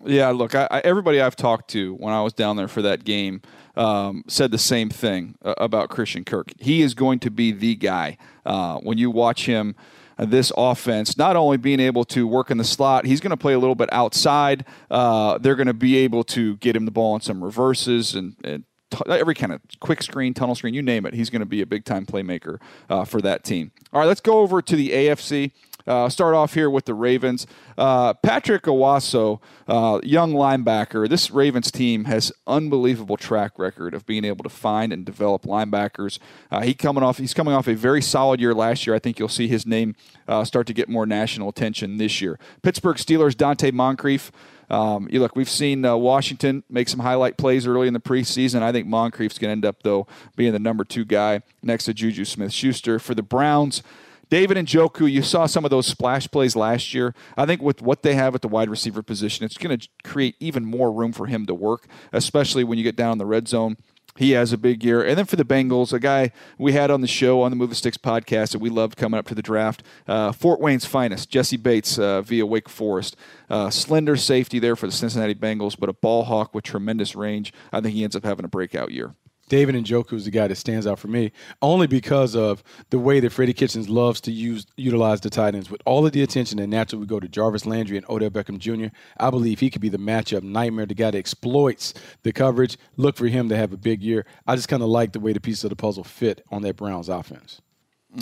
Yeah, 0.05 0.31
look, 0.31 0.55
I, 0.55 0.69
I, 0.71 0.81
everybody 0.81 1.21
I've 1.21 1.37
talked 1.37 1.71
to 1.71 1.95
when 1.95 2.13
I 2.13 2.23
was 2.23 2.33
down 2.33 2.57
there 2.57 2.69
for 2.69 2.83
that 2.83 3.05
game 3.05 3.41
um, 3.77 4.25
said 4.29 4.51
the 4.51 4.59
same 4.59 4.91
thing 4.91 5.37
uh, 5.43 5.55
about 5.57 5.89
Christian 5.89 6.25
Kirk. 6.25 6.53
He 6.59 6.83
is 6.83 6.95
going 6.95 7.21
to 7.21 7.31
be 7.31 7.53
the 7.53 7.75
guy 7.75 8.19
uh, 8.45 8.79
when 8.79 8.99
you 8.99 9.11
watch 9.11 9.47
him. 9.47 9.77
This 10.19 10.51
offense, 10.57 11.17
not 11.17 11.37
only 11.37 11.57
being 11.57 11.81
able 11.81 12.05
to 12.07 12.27
work 12.27 12.51
in 12.51 12.59
the 12.59 12.65
slot, 12.65 13.07
he's 13.07 13.21
going 13.21 13.31
to 13.31 13.37
play 13.37 13.53
a 13.53 13.59
little 13.59 13.77
bit 13.77 13.89
outside. 13.93 14.65
Uh, 14.91 15.39
they're 15.39 15.55
going 15.55 15.69
to 15.69 15.75
be 15.75 15.97
able 15.99 16.25
to 16.25 16.57
get 16.57 16.75
him 16.75 16.85
the 16.85 16.91
ball 16.91 17.15
in 17.15 17.21
some 17.21 17.43
reverses 17.43 18.15
and, 18.15 18.35
and 18.43 18.65
t- 18.91 18.99
every 19.09 19.35
kind 19.35 19.53
of 19.53 19.61
quick 19.81 20.03
screen, 20.03 20.35
tunnel 20.35 20.55
screen, 20.55 20.75
you 20.75 20.83
name 20.83 21.07
it. 21.07 21.15
He's 21.15 21.31
going 21.31 21.41
to 21.41 21.47
be 21.47 21.63
a 21.63 21.67
big 21.67 21.85
time 21.85 22.05
playmaker 22.05 22.59
uh, 22.91 23.05
for 23.05 23.21
that 23.23 23.45
team. 23.45 23.71
All 23.93 24.01
right, 24.01 24.07
let's 24.07 24.21
go 24.21 24.41
over 24.41 24.61
to 24.61 24.77
the 24.77 24.91
AFC. 24.91 25.53
Uh, 25.89 26.09
start 26.09 26.35
off 26.35 26.53
here 26.55 26.69
with 26.69 26.85
the 26.85 26.93
Ravens. 26.93 27.47
Uh, 27.79 28.13
Patrick 28.15 28.65
Onwuasor, 28.65 29.41
uh, 29.67 30.01
young 30.03 30.35
linebacker. 30.35 31.09
This 31.09 31.31
Ravens 31.31 31.71
team 31.71 32.05
has 32.05 32.31
unbelievable 32.47 33.17
track 33.17 33.59
record 33.59 33.95
of 33.95 34.05
being 34.05 34.25
able 34.25 34.43
to 34.43 34.51
find 34.51 34.93
and 34.93 35.07
develop 35.07 35.45
linebackers. 35.45 36.19
Uh, 36.51 36.61
he 36.61 36.75
coming 36.75 37.03
off. 37.03 37.17
He's 37.17 37.35
coming 37.35 37.55
off 37.55 37.67
a 37.67 37.75
very 37.75 38.03
solid 38.03 38.39
year 38.39 38.55
last 38.55 38.87
year. 38.87 38.95
I 38.95 38.99
think 38.99 39.19
you'll 39.19 39.29
see 39.29 39.49
his 39.49 39.67
name 39.67 39.97
uh, 40.27 40.45
start 40.45 40.67
to 40.67 40.75
get 40.75 40.89
more 40.89 41.07
national 41.07 41.49
attention 41.49 41.97
this 41.97 42.21
year. 42.21 42.39
Pittsburgh 42.63 42.97
Steelers. 42.97 43.35
Donte 43.39 43.73
Moncrief. 43.73 44.31
Um, 44.71 45.09
you 45.11 45.21
look, 45.21 45.35
we've 45.35 45.49
seen 45.49 45.85
uh, 45.85 45.97
Washington 45.97 46.63
make 46.69 46.89
some 46.89 47.01
highlight 47.01 47.39
plays 47.39 47.67
early 47.67 47.89
in 47.89 47.95
the 47.95 48.01
preseason. 48.01 48.61
I 48.61 48.73
think 48.73 48.87
Moncrief's 48.87 49.39
going 49.39 49.49
to 49.49 49.53
end 49.53 49.65
up, 49.65 49.83
though, 49.83 50.07
being 50.37 50.53
the 50.53 50.59
number 50.59 50.85
two 50.85 51.05
guy 51.05 51.43
next 51.63 51.85
to 51.85 51.95
Juju 51.95 52.25
Smith 52.25 52.53
Schuster. 52.53 52.99
For 52.99 53.15
the 53.15 53.23
Browns, 53.23 53.83
David 54.31 54.57
Njoku, 54.59 55.11
you 55.11 55.23
saw 55.23 55.47
some 55.47 55.65
of 55.65 55.71
those 55.71 55.87
splash 55.87 56.31
plays 56.31 56.55
last 56.55 56.93
year. 56.93 57.15
I 57.37 57.47
think 57.47 57.63
with 57.63 57.81
what 57.81 58.03
they 58.03 58.15
have 58.15 58.35
at 58.35 58.43
the 58.43 58.49
wide 58.49 58.69
receiver 58.69 59.03
position, 59.03 59.45
it's 59.45 59.57
going 59.57 59.79
to 59.79 59.89
create 60.05 60.37
even 60.39 60.65
more 60.65 60.93
room 60.93 61.13
for 61.13 61.27
him 61.27 61.47
to 61.47 61.55
work, 61.55 61.87
especially 62.13 62.65
when 62.65 62.79
you 62.79 62.85
get 62.85 62.97
down 62.97 63.13
in 63.13 63.19
the 63.19 63.27
red 63.27 63.49
zone. 63.49 63.77
He 64.19 64.33
has 64.33 64.53
a 64.53 64.59
big 64.59 64.83
year. 64.83 65.01
And 65.01 65.17
then 65.17 65.27
for 65.27 65.37
the 65.37 65.45
Bengals, 65.45 65.93
a 65.93 66.01
guy 66.01 66.33
we 66.59 66.73
had 66.73 66.91
on 66.91 67.03
the 67.03 67.07
show 67.07 67.41
on 67.43 67.53
the 67.53 67.57
Move 67.57 67.71
the 67.71 67.77
Sticks 67.77 67.97
podcast 67.97 68.51
that 68.51 68.59
we 68.59 68.69
loved 68.69 68.97
coming 68.97 69.17
up 69.17 69.29
to 69.29 69.35
the 69.35 69.43
draft, 69.43 69.85
uh, 70.09 70.33
Fort 70.33 70.59
Wayne's 70.59 70.85
finest, 70.85 71.31
Jessie 71.31 71.57
Bates 71.57 72.01
uh, 72.01 72.21
via 72.23 72.45
Wake 72.45 72.69
Forest. 72.69 73.17
Uh, 73.49 73.71
slender 73.71 74.17
safety 74.17 74.59
there 74.59 74.75
for 74.75 74.87
the 74.87 74.93
Cincinnati 74.93 75.37
Bengals, 75.37 75.79
but 75.79 75.89
a 75.89 75.93
ball 75.93 76.25
hawk 76.25 76.53
with 76.53 76.65
tremendous 76.65 77.15
range. 77.15 77.53
I 77.73 77.81
think 77.81 77.95
he 77.95 78.03
ends 78.03 78.17
up 78.17 78.25
having 78.25 78.45
a 78.45 78.49
breakout 78.49 78.91
year. 78.91 79.15
David 79.49 79.75
and 79.75 79.87
Njoku 79.87 80.15
is 80.15 80.25
the 80.25 80.31
guy 80.31 80.49
that 80.49 80.57
stands 80.57 80.87
out 80.87 80.99
for 80.99 81.09
me, 81.09 81.33
only 81.63 81.87
because 81.87 82.37
of 82.37 82.63
the 82.91 82.99
way 82.99 83.21
that 83.21 83.31
Freddie 83.31 83.53
Kitchens 83.53 83.89
loves 83.89 84.21
to 84.23 84.33
use 84.33 84.67
utilize 84.77 85.21
the 85.21 85.31
tight 85.31 85.55
ends. 85.55 85.71
With 85.71 85.83
all 85.85 86.07
of 86.07 86.13
the 86.13 86.23
attention 86.23 86.59
and 86.59 86.71
naturally 86.71 87.01
we 87.01 87.07
go 87.07 87.21
to 87.21 87.29
Jarvis 87.29 87.67
Landry 87.67 87.97
and 87.97 88.07
Odell 88.09 88.31
Beckham 88.31 88.59
Jr., 88.59 88.95
I 89.19 89.31
believe 89.31 89.61
he 89.61 89.71
could 89.71 89.83
be 89.83 89.89
the 89.89 89.99
matchup 89.99 90.43
nightmare, 90.43 90.87
the 90.87 90.95
guy 90.95 91.11
that 91.11 91.19
exploits 91.19 91.95
the 92.23 92.33
coverage. 92.33 92.77
Look 92.97 93.17
for 93.17 93.27
him 93.27 93.49
to 93.49 93.57
have 93.57 93.73
a 93.73 93.77
big 93.77 94.03
year. 94.03 94.27
I 94.47 94.57
just 94.57 94.69
kind 94.69 94.83
of 94.83 94.89
like 94.89 95.13
the 95.13 95.21
way 95.21 95.33
the 95.33 95.41
pieces 95.41 95.65
of 95.65 95.71
the 95.71 95.77
puzzle 95.77 96.05
fit 96.05 96.45
on 96.51 96.63
that 96.63 96.77
Browns 96.77 97.09
offense. 97.09 97.61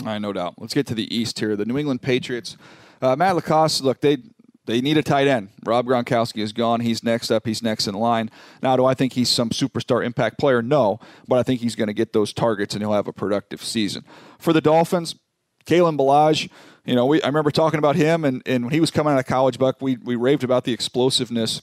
I 0.04 0.18
no 0.18 0.32
doubt. 0.32 0.54
Let's 0.58 0.74
get 0.74 0.86
to 0.88 0.94
the 0.94 1.14
East 1.14 1.38
here. 1.38 1.56
The 1.56 1.64
New 1.64 1.78
England 1.78 2.02
Patriots. 2.02 2.56
Uh, 3.00 3.14
Matt 3.14 3.36
LaCosse, 3.36 3.82
look, 3.82 4.00
they 4.00 4.18
they 4.66 4.80
need 4.80 4.96
a 4.96 5.02
tight 5.02 5.26
end. 5.26 5.48
Rob 5.64 5.86
Gronkowski 5.86 6.42
is 6.42 6.52
gone. 6.52 6.80
He's 6.80 7.02
next 7.02 7.30
up. 7.30 7.46
He's 7.46 7.62
next 7.62 7.86
in 7.86 7.94
line. 7.94 8.30
Now, 8.62 8.76
do 8.76 8.84
I 8.84 8.94
think 8.94 9.14
he's 9.14 9.28
some 9.28 9.50
superstar 9.50 10.04
impact 10.04 10.38
player? 10.38 10.62
No, 10.62 11.00
but 11.26 11.38
I 11.38 11.42
think 11.42 11.60
he's 11.60 11.76
going 11.76 11.88
to 11.88 11.94
get 11.94 12.12
those 12.12 12.32
targets 12.32 12.74
and 12.74 12.82
he'll 12.82 12.92
have 12.92 13.08
a 13.08 13.12
productive 13.12 13.62
season. 13.62 14.04
For 14.38 14.52
the 14.52 14.60
Dolphins, 14.60 15.16
Kalen 15.64 15.96
Ballage, 15.96 16.50
you 16.84 16.94
know, 16.94 17.06
we, 17.06 17.22
I 17.22 17.26
remember 17.26 17.50
talking 17.50 17.78
about 17.78 17.96
him, 17.96 18.24
and, 18.24 18.42
and 18.46 18.64
when 18.64 18.72
he 18.72 18.80
was 18.80 18.92
coming 18.92 19.12
out 19.12 19.18
of 19.18 19.26
college, 19.26 19.58
Buck, 19.58 19.78
we, 19.80 19.96
we 19.96 20.14
raved 20.14 20.44
about 20.44 20.64
the 20.64 20.72
explosiveness 20.72 21.62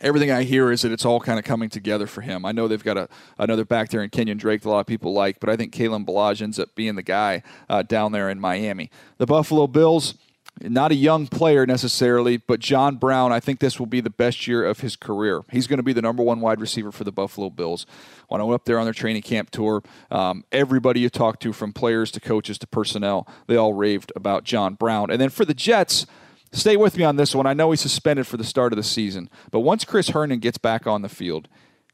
everything 0.00 0.30
I 0.30 0.42
hear 0.42 0.70
is 0.70 0.82
that 0.82 0.92
it's 0.92 1.04
all 1.04 1.20
kind 1.20 1.38
of 1.38 1.44
coming 1.44 1.68
together 1.68 2.06
for 2.06 2.22
him. 2.22 2.44
I 2.44 2.52
know 2.52 2.68
they've 2.68 2.82
got 2.82 2.96
a, 2.96 3.08
another 3.38 3.64
back 3.64 3.90
there 3.90 4.02
in 4.02 4.10
Kenyon 4.10 4.38
Drake 4.38 4.62
that 4.62 4.68
a 4.68 4.70
lot 4.70 4.80
of 4.80 4.86
people 4.86 5.12
like, 5.12 5.40
but 5.40 5.50
I 5.50 5.56
think 5.56 5.74
Kalen 5.74 6.06
Ballage 6.06 6.42
ends 6.42 6.58
up 6.58 6.74
being 6.74 6.94
the 6.94 7.02
guy 7.02 7.42
uh, 7.68 7.82
down 7.82 8.12
there 8.12 8.30
in 8.30 8.40
Miami. 8.40 8.90
The 9.18 9.26
Buffalo 9.26 9.66
Bills, 9.66 10.14
not 10.60 10.92
a 10.92 10.94
young 10.94 11.26
player 11.26 11.66
necessarily, 11.66 12.36
but 12.36 12.60
John 12.60 12.96
Brown, 12.96 13.32
I 13.32 13.40
think 13.40 13.60
this 13.60 13.78
will 13.78 13.86
be 13.86 14.00
the 14.00 14.10
best 14.10 14.46
year 14.46 14.64
of 14.64 14.80
his 14.80 14.96
career. 14.96 15.42
He's 15.50 15.66
going 15.66 15.78
to 15.78 15.82
be 15.82 15.92
the 15.92 16.02
number 16.02 16.22
one 16.22 16.40
wide 16.40 16.60
receiver 16.60 16.92
for 16.92 17.04
the 17.04 17.12
Buffalo 17.12 17.50
Bills. 17.50 17.86
When 18.28 18.40
I 18.40 18.44
went 18.44 18.56
up 18.56 18.64
there 18.66 18.78
on 18.78 18.84
their 18.84 18.92
training 18.94 19.22
camp 19.22 19.50
tour, 19.50 19.82
um, 20.10 20.44
everybody 20.52 21.00
you 21.00 21.08
talked 21.08 21.42
to, 21.42 21.52
from 21.52 21.72
players 21.72 22.10
to 22.12 22.20
coaches 22.20 22.58
to 22.58 22.66
personnel, 22.66 23.26
they 23.46 23.56
all 23.56 23.74
raved 23.74 24.12
about 24.14 24.44
John 24.44 24.74
Brown. 24.74 25.10
And 25.10 25.20
then 25.20 25.30
for 25.30 25.44
the 25.44 25.54
Jets, 25.54 26.06
stay 26.52 26.76
with 26.76 26.96
me 26.96 27.04
on 27.04 27.16
this 27.16 27.34
one. 27.34 27.46
I 27.46 27.54
know 27.54 27.70
he's 27.70 27.80
suspended 27.80 28.26
for 28.26 28.36
the 28.36 28.44
start 28.44 28.72
of 28.72 28.76
the 28.76 28.82
season, 28.82 29.30
but 29.50 29.60
once 29.60 29.84
Chris 29.84 30.10
Herndon 30.10 30.40
gets 30.40 30.58
back 30.58 30.86
on 30.86 31.02
the 31.02 31.08
field, 31.08 31.48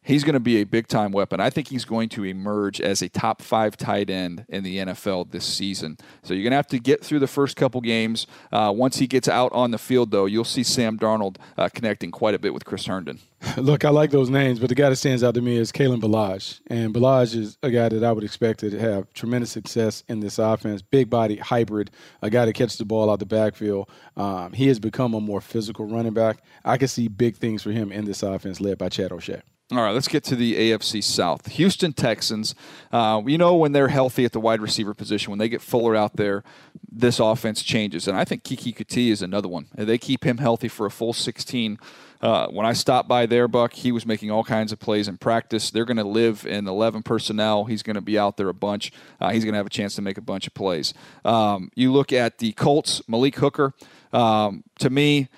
he's 0.07 0.25
going 0.25 0.35
to 0.35 0.41
be 0.41 0.61
a 0.61 0.65
big 0.65 0.87
time 0.87 1.13
weapon. 1.13 1.41
I 1.41 1.51
think 1.51 1.69
he's 1.69 1.85
going 1.85 2.09
to 2.11 2.25
emerge 2.25 2.81
as 2.81 3.03
a 3.03 3.09
top 3.09 3.43
five 3.43 3.77
tight 3.77 4.09
end 4.09 4.47
in 4.49 4.65
the 4.65 4.79
NFL 4.79 5.31
this 5.33 5.45
season. 5.45 5.99
So 6.23 6.33
you're 6.33 6.45
going 6.45 6.53
to 6.53 6.57
have 6.57 6.67
to 6.69 6.79
get 6.79 7.05
through 7.05 7.19
the 7.19 7.27
first 7.27 7.57
couple 7.57 7.81
games. 7.81 8.27
Uh, 8.51 8.73
once 8.75 8.97
he 8.99 9.07
gets 9.07 9.29
out 9.29 9.53
on 9.53 9.73
the 9.73 9.79
field, 9.79 10.13
though, 10.13 10.27
you'll 10.27 10.45
see 10.45 10.63
Sam 10.63 10.99
Darnold 10.99 11.37
uh, 11.59 11.69
connecting 11.69 12.11
quite 12.11 12.35
a 12.35 12.39
bit 12.39 12.55
with 12.55 12.65
Chris 12.65 12.87
Herndon. 12.87 13.19
Look, 13.59 13.85
I 13.85 13.91
like 13.91 14.11
those 14.11 14.31
names, 14.31 14.59
but 14.59 14.69
the 14.69 14.75
guy 14.75 14.89
that 14.89 14.97
stands 14.97 15.23
out 15.23 15.35
to 15.35 15.43
me 15.43 15.57
is 15.57 15.71
Kalen 15.71 16.01
Ballage. 16.01 16.61
And 16.69 16.95
Ballage 16.95 17.37
is 17.37 17.59
a 17.63 17.71
guy 17.71 17.89
that 17.89 18.03
I 18.03 18.13
would 18.13 18.25
expect 18.25 18.61
to 18.61 18.79
have 18.79 19.13
tremendous 19.13 19.51
success 19.51 20.05
in 20.09 20.21
this 20.21 20.39
offense. 20.39 20.81
Big 20.81 21.11
body, 21.11 21.37
hybrid, 21.37 21.91
a 22.23 22.31
guy 22.31 22.47
that 22.47 22.55
catches 22.55 22.79
the 22.79 22.85
ball 22.85 23.11
out 23.11 23.19
the 23.19 23.27
backfield. 23.27 23.91
Um, 24.17 24.53
he 24.53 24.69
has 24.69 24.79
become 24.79 25.13
a 25.15 25.21
more 25.21 25.41
physical 25.41 25.85
running 25.87 26.15
back. 26.15 26.39
I 26.65 26.79
can 26.79 26.89
see 26.89 27.09
big 27.09 27.37
things 27.37 27.63
for 27.63 27.73
him 27.73 27.93
in 27.93 28.05
this 28.05 28.23
offense 28.23 28.61
led 28.61 28.79
by 28.79 28.89
Chad 28.89 29.13
O'Shea. 29.13 29.43
All 29.73 29.79
right, 29.79 29.91
let's 29.91 30.07
get 30.07 30.23
to 30.25 30.37
the 30.37 30.55
AFC 30.55 31.03
South. 31.03 31.49
Houston 31.49 31.93
Texans, 31.93 32.55
uh, 32.93 33.21
you 33.27 33.37
know, 33.37 33.57
when 33.57 33.73
they're 33.73 33.89
healthy 33.89 34.25
at 34.25 34.31
the 34.31 34.39
wide 34.39 34.61
receiver 34.61 34.95
position, 34.95 35.33
when 35.33 35.41
they 35.41 35.49
get 35.49 35.61
Fuller 35.61 35.97
out 35.97 36.15
there, 36.15 36.45
this 36.89 37.19
offense 37.19 37.65
changes. 37.65 38.07
And 38.07 38.17
I 38.17 38.25
think 38.25 38.45
Keke 38.45 38.77
Coutee 38.77 39.11
is 39.11 39.23
another 39.23 39.49
one. 39.49 39.67
They 39.75 39.99
keep 39.99 40.23
him 40.23 40.39
healthy 40.39 40.69
for 40.69 40.87
a 40.87 40.91
full 40.91 41.13
16. 41.13 41.81
Uh, 42.21 42.47
when 42.47 42.65
I 42.65 42.75
stopped 42.75 43.09
by 43.09 43.27
there, 43.27 43.49
Buck, 43.49 43.73
he 43.73 43.91
was 43.91 44.07
making 44.07 44.31
all 44.31 44.45
kinds 44.45 44.71
of 44.71 44.79
plays 44.79 45.09
in 45.09 45.17
practice. 45.17 45.73
They're 45.73 45.85
going 45.85 45.97
to 45.97 46.05
live 46.05 46.47
in 46.47 46.69
11 46.69 47.03
personnel. 47.03 47.65
He's 47.65 47.83
going 47.83 47.97
to 47.97 48.01
be 48.01 48.17
out 48.17 48.37
there 48.37 48.49
a 48.49 48.55
bunch. 48.55 48.93
Uh, 49.21 49.31
he's 49.31 49.43
going 49.43 49.55
to 49.55 49.59
have 49.59 49.67
a 49.67 49.71
chance 49.71 49.97
to 49.97 50.03
make 50.03 50.17
a 50.17 50.23
bunch 50.23 50.47
of 50.47 50.55
plays. 50.55 50.95
Um, 51.25 51.73
you 51.75 51.93
look 51.93 52.13
at 52.13 52.39
the 52.39 52.53
Colts, 52.53 53.03
Malik 53.09 53.35
Hooker. 53.35 53.75
Um, 54.13 54.63
to 54.79 54.91
me, 54.91 55.29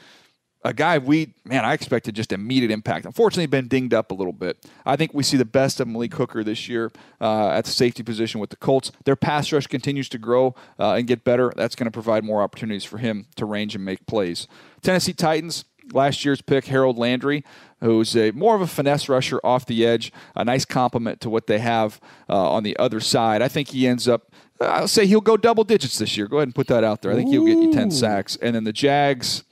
a 0.69 0.75
guy 0.75 0.99
we 0.99 1.33
man 1.47 1.65
I 1.65 1.73
expected 1.73 2.15
just 2.15 2.31
immediate 2.31 2.71
impact. 2.71 3.07
Unfortunately, 3.07 3.47
been 3.47 3.69
dinged 3.69 3.95
up 3.95 4.11
a 4.11 4.15
little 4.15 4.35
bit. 4.35 4.59
I 4.85 4.97
think 4.97 5.15
we 5.15 5.23
see 5.23 5.39
the 5.39 5.47
best 5.47 5.81
of 5.81 5.89
Malik 5.89 6.13
Hooker 6.13 6.45
this 6.45 6.69
year 6.69 6.93
uh, 7.23 7.49
at 7.49 7.65
the 7.65 7.71
safety 7.71 8.03
position 8.03 8.39
with 8.39 8.51
the 8.51 8.57
Colts. 8.57 8.93
Their 9.05 9.17
pass 9.17 9.51
rush 9.51 9.67
continues 9.67 10.11
to 10.11 10.19
grow 10.19 10.55
uh, 10.79 10.93
and 10.93 11.07
get 11.07 11.25
better. 11.25 11.55
That's 11.57 11.75
going 11.75 11.87
to 11.87 11.91
provide 11.91 12.23
more 12.23 12.43
opportunities 12.43 12.85
for 12.85 12.99
him 12.99 13.27
to 13.37 13.47
range 13.47 13.75
and 13.75 13.83
make 13.83 14.07
plays. 14.07 14.47
Tennessee 14.83 15.15
Titans. 15.15 15.65
Last 15.95 16.23
year's 16.23 16.43
pick, 16.43 16.67
Harold 16.67 16.99
Landry, 16.99 17.43
who's 17.81 18.15
a 18.15 18.31
more 18.33 18.55
of 18.55 18.61
a 18.61 18.67
finesse 18.67 19.09
rusher 19.09 19.41
off 19.43 19.65
the 19.65 19.87
edge, 19.87 20.13
a 20.37 20.45
nice 20.45 20.67
complement 20.67 21.19
to 21.23 21.31
what 21.31 21.47
they 21.47 21.61
have 21.61 21.99
uh, 22.29 22.35
on 22.35 22.63
the 22.63 22.77
other 22.77 23.01
side. 23.01 23.41
I 23.41 23.49
think 23.49 23.69
he 23.69 23.87
ends 23.87 24.07
up 24.07 24.31
I'll 24.61 24.89
say 24.89 25.07
he'll 25.07 25.21
go 25.21 25.37
double 25.37 25.65
digits 25.65 25.99
this 25.99 26.17
year. 26.17 26.27
Go 26.27 26.39
ahead 26.39 26.49
and 26.49 26.55
put 26.55 26.67
that 26.69 26.83
out 26.83 27.03
there. 27.03 27.13
I 27.13 27.15
think 27.15 27.31
he'll 27.31 27.47
get 27.47 27.59
you 27.59 27.73
10 27.73 27.91
sacks. 27.91 28.37
And 28.37 28.57
then 28.57 28.65
the 28.65 28.73
Jags, 28.73 29.45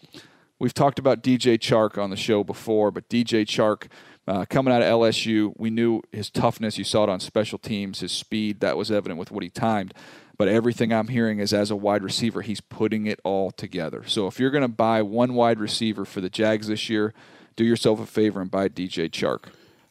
We've 0.59 0.75
talked 0.75 0.99
about 0.99 1.23
DJ 1.23 1.59
Chark 1.59 2.03
on 2.03 2.11
the 2.11 2.17
show 2.17 2.43
before, 2.43 2.91
but 2.91 3.09
DJ 3.11 3.45
Chark 3.45 3.89
uh, 4.27 4.47
coming 4.49 4.73
out 4.73 4.83
of 4.83 4.89
LSU, 4.89 5.53
we 5.57 5.69
knew 5.69 6.03
his 6.13 6.31
toughness. 6.31 6.79
You 6.79 6.85
saw 6.85 7.05
it 7.05 7.11
on 7.11 7.21
special 7.21 7.59
teams, 7.59 8.01
his 8.01 8.11
speed. 8.11 8.61
That 8.61 8.77
was 8.77 8.91
evident 8.91 9.19
with 9.19 9.31
what 9.31 9.43
he 9.43 9.51
timed. 9.51 9.93
But 10.39 10.49
everything 10.49 10.93
I'm 10.93 11.09
hearing 11.09 11.39
is 11.39 11.53
as 11.53 11.71
a 11.71 11.77
wide 11.77 12.03
receiver, 12.03 12.43
he's 12.43 12.61
putting 12.61 13.07
it 13.07 13.21
all 13.23 13.51
together. 13.51 14.05
So 14.07 14.27
if 14.27 14.41
you're 14.41 14.51
going 14.51 14.63
to 14.63 14.69
buy 14.69 15.03
one 15.03 15.35
wide 15.35 15.61
receiver 15.61 16.05
for 16.05 16.21
the 16.21 16.31
Jags 16.31 16.69
this 16.69 16.89
year, 16.89 17.15
do 17.55 17.65
yourself 17.65 18.01
a 18.01 18.07
favor 18.07 18.41
and 18.41 18.51
buy 18.51 18.69
DJ 18.69 19.11
Chark. 19.11 19.45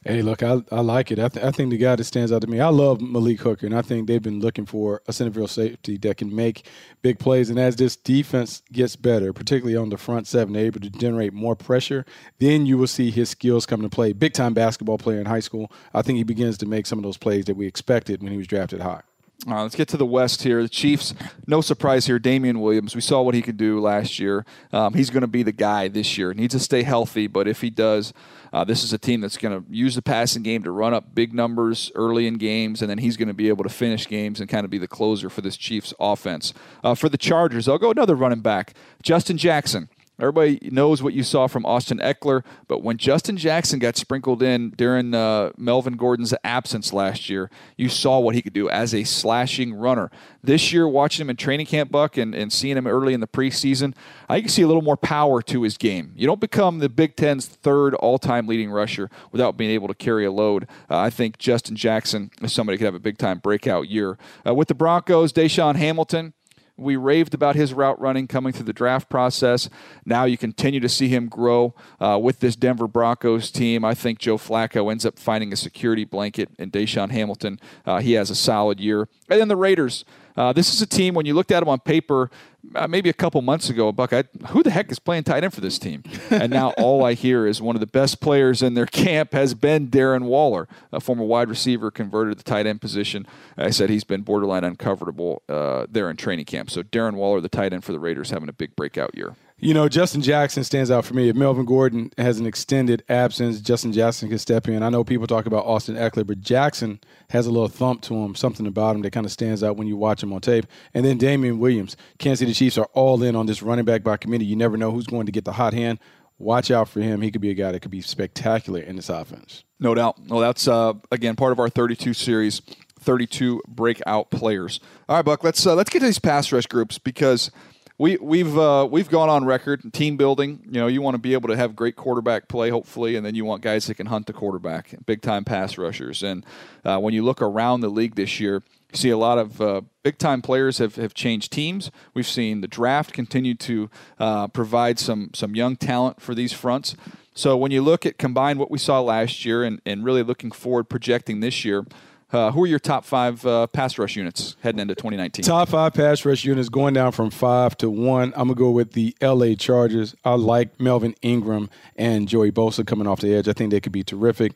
Hey, 0.07 0.21
look, 0.21 0.43
I, 0.43 0.61
I 0.71 0.81
like 0.81 1.11
it. 1.11 1.17
I, 1.17 1.29
th- 1.29 1.43
I 1.43 1.49
think 1.49 1.71
the 1.71 1.77
guy 1.77 1.95
that 1.95 2.03
stands 2.03 2.31
out 2.31 2.41
to 2.41 2.47
me, 2.47 2.59
I 2.59 2.67
love 2.67 3.01
Malik 3.01 3.39
Hooker, 3.39 3.65
and 3.65 3.75
I 3.75 3.81
think 3.81 4.05
they've 4.05 4.21
been 4.21 4.39
looking 4.39 4.67
for 4.67 5.01
a 5.07 5.11
centerfield 5.11 5.49
safety 5.49 5.97
that 5.97 6.17
can 6.17 6.35
make 6.35 6.67
big 7.01 7.17
plays. 7.17 7.49
And 7.49 7.57
as 7.57 7.75
this 7.75 7.95
defense 7.95 8.61
gets 8.71 8.95
better, 8.95 9.33
particularly 9.33 9.75
on 9.75 9.89
the 9.89 9.97
front 9.97 10.27
seven, 10.27 10.55
able 10.55 10.79
to 10.81 10.91
generate 10.91 11.33
more 11.33 11.55
pressure, 11.55 12.05
then 12.37 12.67
you 12.67 12.77
will 12.77 12.85
see 12.85 13.09
his 13.09 13.31
skills 13.31 13.65
come 13.65 13.81
to 13.81 13.89
play. 13.89 14.13
Big 14.13 14.33
time 14.33 14.53
basketball 14.53 14.99
player 14.99 15.19
in 15.19 15.25
high 15.25 15.39
school. 15.39 15.71
I 15.91 16.03
think 16.03 16.17
he 16.17 16.23
begins 16.23 16.59
to 16.59 16.67
make 16.67 16.85
some 16.85 16.99
of 16.99 17.03
those 17.03 17.17
plays 17.17 17.45
that 17.45 17.57
we 17.57 17.65
expected 17.65 18.21
when 18.21 18.31
he 18.31 18.37
was 18.37 18.45
drafted 18.45 18.81
high. 18.81 19.01
Uh, 19.47 19.61
let's 19.61 19.75
get 19.75 19.87
to 19.89 19.97
the 19.97 20.05
West 20.05 20.41
here. 20.41 20.63
The 20.63 20.69
Chiefs, 20.69 21.13
no 21.45 21.61
surprise 21.61 22.07
here. 22.07 22.17
Damien 22.17 22.61
Williams, 22.61 22.95
we 22.95 23.01
saw 23.01 23.21
what 23.21 23.35
he 23.35 23.43
could 23.43 23.57
do 23.57 23.79
last 23.79 24.17
year. 24.17 24.43
Um, 24.73 24.95
he's 24.95 25.11
going 25.11 25.21
to 25.21 25.27
be 25.27 25.43
the 25.43 25.51
guy 25.51 25.87
this 25.87 26.17
year. 26.17 26.33
Needs 26.33 26.55
to 26.55 26.59
stay 26.59 26.81
healthy, 26.81 27.27
but 27.27 27.47
if 27.47 27.61
he 27.61 27.69
does, 27.69 28.11
uh, 28.51 28.63
this 28.63 28.83
is 28.83 28.91
a 28.91 28.97
team 28.97 29.21
that's 29.21 29.37
going 29.37 29.61
to 29.61 29.71
use 29.71 29.93
the 29.93 30.01
passing 30.01 30.41
game 30.41 30.63
to 30.63 30.71
run 30.71 30.95
up 30.95 31.13
big 31.13 31.31
numbers 31.31 31.91
early 31.93 32.25
in 32.25 32.35
games, 32.35 32.81
and 32.81 32.89
then 32.89 32.97
he's 32.97 33.17
going 33.17 33.27
to 33.27 33.35
be 33.35 33.49
able 33.49 33.63
to 33.63 33.69
finish 33.69 34.07
games 34.07 34.39
and 34.39 34.49
kind 34.49 34.65
of 34.65 34.71
be 34.71 34.79
the 34.79 34.87
closer 34.87 35.29
for 35.29 35.41
this 35.41 35.57
Chiefs 35.57 35.93
offense. 35.99 36.51
Uh, 36.83 36.95
for 36.95 37.07
the 37.07 37.17
Chargers, 37.17 37.67
I'll 37.67 37.77
go 37.77 37.91
another 37.91 38.15
running 38.15 38.41
back, 38.41 38.73
Justin 39.03 39.37
Jackson. 39.37 39.89
Everybody 40.19 40.59
knows 40.71 41.03
what 41.03 41.13
you 41.13 41.23
saw 41.23 41.47
from 41.47 41.65
Austin 41.65 41.99
Ekeler, 41.99 42.43
but 42.67 42.81
when 42.81 42.97
Justin 42.97 43.35
Jackson 43.35 43.79
got 43.79 43.97
sprinkled 43.97 44.41
in 44.41 44.69
during 44.71 45.13
uh, 45.13 45.51
Melvin 45.57 45.97
Gordon's 45.97 46.33
absence 46.43 46.93
last 46.93 47.29
year, 47.29 47.49
you 47.75 47.89
saw 47.89 48.19
what 48.19 48.33
he 48.33 48.41
could 48.41 48.53
do 48.53 48.69
as 48.69 48.95
a 48.95 49.03
slashing 49.03 49.73
runner. 49.73 50.09
This 50.41 50.71
year, 50.71 50.87
watching 50.87 51.25
him 51.25 51.29
in 51.29 51.35
training 51.35 51.65
camp, 51.65 51.91
Buck, 51.91 52.15
and, 52.15 52.33
and 52.33 52.53
seeing 52.53 52.77
him 52.77 52.87
early 52.87 53.13
in 53.13 53.19
the 53.19 53.27
preseason, 53.27 53.93
I 54.29 54.39
can 54.39 54.49
see 54.49 54.61
a 54.61 54.67
little 54.67 54.81
more 54.81 54.95
power 54.95 55.41
to 55.41 55.63
his 55.63 55.77
game. 55.77 56.13
You 56.15 56.27
don't 56.27 56.39
become 56.39 56.79
the 56.79 56.87
Big 56.89 57.17
Ten's 57.17 57.47
third 57.47 57.93
all 57.95 58.17
time 58.17 58.47
leading 58.47 58.71
rusher 58.71 59.09
without 59.33 59.57
being 59.57 59.71
able 59.71 59.89
to 59.89 59.93
carry 59.93 60.23
a 60.23 60.31
load. 60.31 60.67
Uh, 60.89 60.97
I 60.97 61.09
think 61.09 61.37
Justin 61.39 61.75
Jackson 61.75 62.31
is 62.41 62.53
somebody 62.53 62.75
who 62.75 62.79
could 62.79 62.85
have 62.85 62.95
a 62.95 62.99
big 62.99 63.17
time 63.17 63.39
breakout 63.39 63.89
year. 63.89 64.17
Uh, 64.47 64.53
with 64.53 64.69
the 64.69 64.75
Broncos, 64.75 65.33
DaeSean 65.33 65.75
Hamilton 65.75 66.33
we 66.77 66.95
raved 66.95 67.33
about 67.33 67.55
his 67.55 67.73
route 67.73 67.99
running 67.99 68.27
coming 68.27 68.51
through 68.51 68.65
the 68.65 68.73
draft 68.73 69.09
process. 69.09 69.69
Now 70.05 70.25
you 70.25 70.37
continue 70.37 70.79
to 70.79 70.89
see 70.89 71.07
him 71.07 71.27
grow 71.27 71.73
uh, 71.99 72.19
with 72.21 72.39
this 72.39 72.55
Denver 72.55 72.87
Broncos 72.87 73.49
team. 73.51 73.85
I 73.85 73.93
think 73.93 74.19
Joe 74.19 74.37
Flacco 74.37 74.91
ends 74.91 75.05
up 75.05 75.17
finding 75.17 75.53
a 75.53 75.55
security 75.55 76.03
blanket 76.03 76.49
in 76.59 76.71
DaeSean 76.71 77.11
Hamilton. 77.11 77.59
Uh, 77.85 77.99
he 77.99 78.13
has 78.13 78.29
a 78.29 78.35
solid 78.35 78.79
year. 78.79 79.07
And 79.29 79.39
then 79.39 79.47
the 79.47 79.55
Raiders. 79.55 80.05
Uh, 80.37 80.51
this 80.51 80.73
is 80.73 80.81
a 80.81 80.85
team, 80.85 81.13
when 81.13 81.25
you 81.25 81.33
looked 81.33 81.51
at 81.51 81.61
them 81.61 81.69
on 81.69 81.79
paper, 81.79 82.29
uh, 82.73 82.87
maybe 82.87 83.09
a 83.09 83.13
couple 83.13 83.41
months 83.41 83.69
ago, 83.69 83.91
Buck, 83.91 84.13
I, 84.13 84.23
who 84.47 84.63
the 84.63 84.71
heck 84.71 84.91
is 84.91 84.99
playing 84.99 85.23
tight 85.23 85.43
end 85.43 85.53
for 85.53 85.61
this 85.61 85.77
team? 85.77 86.03
And 86.29 86.51
now 86.51 86.69
all 86.77 87.03
I 87.03 87.13
hear 87.13 87.45
is 87.45 87.61
one 87.61 87.75
of 87.75 87.79
the 87.79 87.87
best 87.87 88.21
players 88.21 88.61
in 88.61 88.73
their 88.73 88.85
camp 88.85 89.33
has 89.33 89.53
been 89.53 89.87
Darren 89.87 90.23
Waller, 90.23 90.67
a 90.91 90.99
former 90.99 91.23
wide 91.23 91.49
receiver 91.49 91.91
converted 91.91 92.37
to 92.37 92.43
the 92.43 92.49
tight 92.49 92.65
end 92.65 92.81
position. 92.81 93.27
I 93.57 93.69
said 93.69 93.89
he's 93.89 94.03
been 94.03 94.21
borderline 94.21 94.63
uncoverable 94.63 95.41
uh, 95.49 95.85
there 95.89 96.09
in 96.09 96.17
training 96.17 96.45
camp. 96.45 96.69
So 96.69 96.83
Darren 96.83 97.15
Waller, 97.15 97.41
the 97.41 97.49
tight 97.49 97.73
end 97.73 97.83
for 97.83 97.91
the 97.91 97.99
Raiders, 97.99 98.31
having 98.31 98.49
a 98.49 98.53
big 98.53 98.75
breakout 98.75 99.15
year. 99.15 99.35
You 99.57 99.73
know, 99.73 99.87
Justin 99.87 100.21
Jackson 100.21 100.65
stands 100.65 100.91
out 100.91 101.05
for 101.05 101.13
me. 101.13 101.29
If 101.29 101.35
Melvin 101.35 101.63
Gordon 101.65 102.11
has 102.17 102.39
an 102.39 102.45
extended 102.45 103.03
absence, 103.07 103.61
Justin 103.61 103.93
Jackson 103.93 104.27
can 104.27 104.37
step 104.37 104.67
in. 104.67 104.83
I 104.83 104.89
know 104.89 105.05
people 105.05 105.27
talk 105.27 105.45
about 105.45 105.65
Austin 105.65 105.95
Ekeler, 105.95 106.27
but 106.27 106.41
Jackson 106.41 106.99
has 107.29 107.47
a 107.47 107.51
little 107.51 107.69
thump 107.69 108.01
to 108.03 108.15
him, 108.15 108.35
something 108.35 108.67
about 108.67 108.97
him 108.97 109.01
that 109.03 109.11
kind 109.11 109.25
of 109.25 109.31
stands 109.31 109.63
out 109.63 109.77
when 109.77 109.87
you 109.87 109.95
watch 109.95 110.21
him 110.21 110.33
on 110.33 110.41
tape. 110.41 110.65
And 110.93 111.05
then 111.05 111.17
Damien 111.17 111.57
Williams. 111.57 111.95
Kansas 112.19 112.39
City 112.39 112.53
Chiefs 112.53 112.77
are 112.77 112.89
all 112.93 113.23
in 113.23 113.33
on 113.37 113.45
this 113.45 113.61
running 113.63 113.85
back 113.85 114.03
by 114.03 114.17
committee. 114.17 114.45
You 114.45 114.57
never 114.57 114.75
know 114.75 114.91
who's 114.91 115.07
going 115.07 115.25
to 115.25 115.31
get 115.31 115.45
the 115.45 115.53
hot 115.53 115.73
hand. 115.73 115.99
Watch 116.37 116.69
out 116.69 116.89
for 116.89 116.99
him. 116.99 117.21
He 117.21 117.31
could 117.31 117.39
be 117.39 117.49
a 117.49 117.53
guy 117.53 117.71
that 117.71 117.79
could 117.79 117.91
be 117.91 118.01
spectacular 118.01 118.81
in 118.81 118.97
this 118.97 119.07
offense. 119.07 119.63
No 119.79 119.95
doubt. 119.95 120.17
Well, 120.27 120.41
that's, 120.41 120.67
uh, 120.67 120.95
again, 121.13 121.37
part 121.37 121.53
of 121.53 121.59
our 121.61 121.69
32 121.69 122.13
series. 122.13 122.61
32 122.99 123.61
breakout 123.67 124.31
players. 124.31 124.81
All 125.07 125.15
right, 125.15 125.23
Buck. 125.23 125.43
Let's 125.43 125.65
uh, 125.65 125.75
let's 125.75 125.91
get 125.91 125.99
to 125.99 126.05
these 126.05 126.17
pass 126.17 126.51
rush 126.51 126.65
groups 126.65 126.97
because 126.97 127.51
we 127.97 128.17
we've 128.17 128.57
uh, 128.57 128.87
we've 128.89 129.09
gone 129.09 129.29
on 129.29 129.45
record 129.45 129.93
team 129.93 130.17
building. 130.17 130.61
You 130.65 130.79
know, 130.79 130.87
you 130.87 131.01
want 131.01 131.15
to 131.15 131.19
be 131.19 131.33
able 131.33 131.49
to 131.49 131.55
have 131.55 131.75
great 131.75 131.95
quarterback 131.95 132.47
play, 132.47 132.69
hopefully, 132.69 133.15
and 133.15 133.25
then 133.25 133.35
you 133.35 133.45
want 133.45 133.61
guys 133.61 133.87
that 133.87 133.95
can 133.95 134.07
hunt 134.07 134.27
the 134.27 134.33
quarterback, 134.33 134.95
big 135.05 135.21
time 135.21 135.45
pass 135.45 135.77
rushers. 135.77 136.21
And 136.23 136.45
uh, 136.83 136.99
when 136.99 137.13
you 137.13 137.23
look 137.23 137.41
around 137.41 137.81
the 137.81 137.89
league 137.89 138.15
this 138.15 138.39
year, 138.39 138.63
you 138.91 138.97
see 138.97 139.09
a 139.09 139.17
lot 139.17 139.37
of 139.37 139.61
uh, 139.61 139.81
big 140.03 140.17
time 140.17 140.41
players 140.41 140.79
have, 140.79 140.95
have 140.95 141.13
changed 141.13 141.51
teams. 141.51 141.89
We've 142.13 142.27
seen 142.27 142.61
the 142.61 142.67
draft 142.67 143.13
continue 143.13 143.55
to 143.55 143.89
uh, 144.19 144.47
provide 144.49 144.99
some 144.99 145.31
some 145.33 145.55
young 145.55 145.77
talent 145.77 146.21
for 146.21 146.35
these 146.35 146.51
fronts. 146.51 146.95
So 147.33 147.57
when 147.57 147.71
you 147.71 147.81
look 147.81 148.05
at 148.05 148.17
combine 148.17 148.57
what 148.57 148.71
we 148.71 148.77
saw 148.77 149.01
last 149.01 149.43
year 149.43 149.63
and, 149.63 149.81
and 149.85 150.05
really 150.05 150.23
looking 150.23 150.51
forward, 150.51 150.85
projecting 150.85 151.41
this 151.41 151.65
year, 151.65 151.85
uh, 152.31 152.51
who 152.51 152.63
are 152.63 152.67
your 152.67 152.79
top 152.79 153.05
five 153.05 153.45
uh, 153.45 153.67
pass 153.67 153.97
rush 153.97 154.15
units 154.15 154.55
heading 154.61 154.79
into 154.79 154.95
2019? 154.95 155.43
Top 155.45 155.69
five 155.69 155.93
pass 155.93 156.25
rush 156.25 156.43
units 156.43 156.69
going 156.69 156.93
down 156.93 157.11
from 157.11 157.29
five 157.29 157.77
to 157.77 157.89
one. 157.89 158.33
I'm 158.35 158.47
gonna 158.47 158.55
go 158.55 158.71
with 158.71 158.93
the 158.93 159.15
L.A. 159.21 159.55
Chargers. 159.55 160.15
I 160.25 160.33
like 160.35 160.79
Melvin 160.79 161.15
Ingram 161.21 161.69
and 161.95 162.27
Joey 162.27 162.51
Bosa 162.51 162.85
coming 162.85 163.07
off 163.07 163.21
the 163.21 163.33
edge. 163.33 163.47
I 163.47 163.53
think 163.53 163.71
they 163.71 163.79
could 163.79 163.91
be 163.91 164.03
terrific 164.03 164.53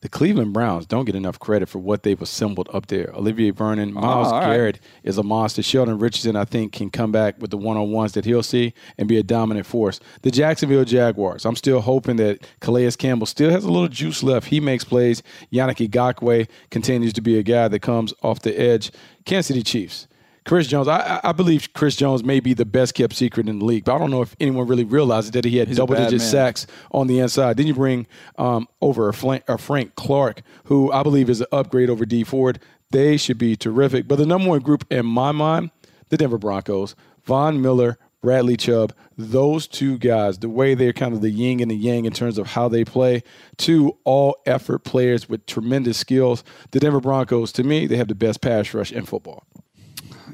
the 0.00 0.08
Cleveland 0.08 0.52
Browns 0.52 0.86
don't 0.86 1.04
get 1.04 1.16
enough 1.16 1.38
credit 1.38 1.68
for 1.68 1.78
what 1.78 2.04
they've 2.04 2.20
assembled 2.20 2.68
up 2.72 2.86
there. 2.86 3.12
Olivier 3.14 3.50
Vernon, 3.50 3.94
ah, 3.96 4.00
Miles 4.00 4.32
oh, 4.32 4.40
Garrett 4.40 4.76
right. 4.76 5.00
is 5.02 5.18
a 5.18 5.22
monster. 5.22 5.62
Sheldon 5.62 5.98
Richardson, 5.98 6.36
I 6.36 6.44
think, 6.44 6.72
can 6.72 6.90
come 6.90 7.10
back 7.10 7.40
with 7.40 7.50
the 7.50 7.56
one 7.56 7.76
on 7.76 7.90
ones 7.90 8.12
that 8.12 8.24
he'll 8.24 8.42
see 8.42 8.74
and 8.96 9.08
be 9.08 9.18
a 9.18 9.22
dominant 9.22 9.66
force. 9.66 9.98
The 10.22 10.30
Jacksonville 10.30 10.84
Jaguars, 10.84 11.44
I'm 11.44 11.56
still 11.56 11.80
hoping 11.80 12.16
that 12.16 12.46
Calais 12.60 12.92
Campbell 12.92 13.26
still 13.26 13.50
has 13.50 13.64
a 13.64 13.70
little 13.70 13.88
juice 13.88 14.22
left. 14.22 14.46
He 14.46 14.60
makes 14.60 14.84
plays. 14.84 15.22
Yannick 15.52 15.88
Ngakoue 15.88 16.48
continues 16.70 17.12
to 17.14 17.20
be 17.20 17.38
a 17.38 17.42
guy 17.42 17.68
that 17.68 17.80
comes 17.80 18.14
off 18.22 18.40
the 18.40 18.58
edge. 18.58 18.92
Kansas 19.24 19.48
City 19.48 19.62
Chiefs. 19.62 20.06
Chris 20.48 20.66
Jones, 20.66 20.88
I, 20.88 21.20
I, 21.22 21.32
believe 21.32 21.74
Chris 21.74 21.94
Jones 21.94 22.24
may 22.24 22.40
be 22.40 22.54
the 22.54 22.64
best 22.64 22.94
kept 22.94 23.14
secret 23.14 23.50
in 23.50 23.58
the 23.58 23.66
league, 23.66 23.84
but 23.84 23.94
I 23.94 23.98
don't 23.98 24.10
know 24.10 24.22
if 24.22 24.34
anyone 24.40 24.66
really 24.66 24.82
realizes 24.82 25.32
that 25.32 25.44
he 25.44 25.58
had 25.58 25.70
double 25.76 25.94
digit 25.94 26.22
sacks 26.22 26.66
on 26.90 27.06
the 27.06 27.18
inside. 27.18 27.58
Then 27.58 27.66
you 27.66 27.74
bring 27.74 28.06
um, 28.38 28.66
over 28.80 29.10
a, 29.10 29.12
Frank, 29.12 29.44
a 29.46 29.58
Frank 29.58 29.94
Clark, 29.94 30.40
who 30.64 30.90
I 30.90 31.02
believe 31.02 31.28
is 31.28 31.42
an 31.42 31.48
upgrade 31.52 31.90
over 31.90 32.06
Dee 32.06 32.24
Ford. 32.24 32.60
They 32.90 33.18
should 33.18 33.36
be 33.36 33.56
terrific. 33.56 34.08
But 34.08 34.16
the 34.16 34.24
number 34.24 34.48
one 34.48 34.60
group 34.60 34.86
in 34.90 35.04
my 35.04 35.32
mind, 35.32 35.70
the 36.08 36.16
Denver 36.16 36.38
Broncos, 36.38 36.96
Von 37.26 37.60
Miller, 37.60 37.98
Bradley 38.22 38.56
Chubb, 38.56 38.94
those 39.18 39.66
two 39.66 39.98
guys, 39.98 40.38
the 40.38 40.48
way 40.48 40.74
they're 40.74 40.94
kind 40.94 41.12
of 41.12 41.20
the 41.20 41.30
yin 41.30 41.60
and 41.60 41.70
the 41.70 41.76
yang 41.76 42.06
in 42.06 42.12
terms 42.12 42.38
of 42.38 42.46
how 42.46 42.68
they 42.68 42.86
play, 42.86 43.22
two 43.58 43.98
all 44.04 44.36
effort 44.46 44.78
players 44.78 45.28
with 45.28 45.44
tremendous 45.44 45.98
skills. 45.98 46.42
The 46.70 46.80
Denver 46.80 47.00
Broncos, 47.00 47.52
to 47.52 47.64
me, 47.64 47.86
they 47.86 47.98
have 47.98 48.08
the 48.08 48.14
best 48.14 48.40
pass 48.40 48.72
rush 48.72 48.92
in 48.92 49.04
football. 49.04 49.44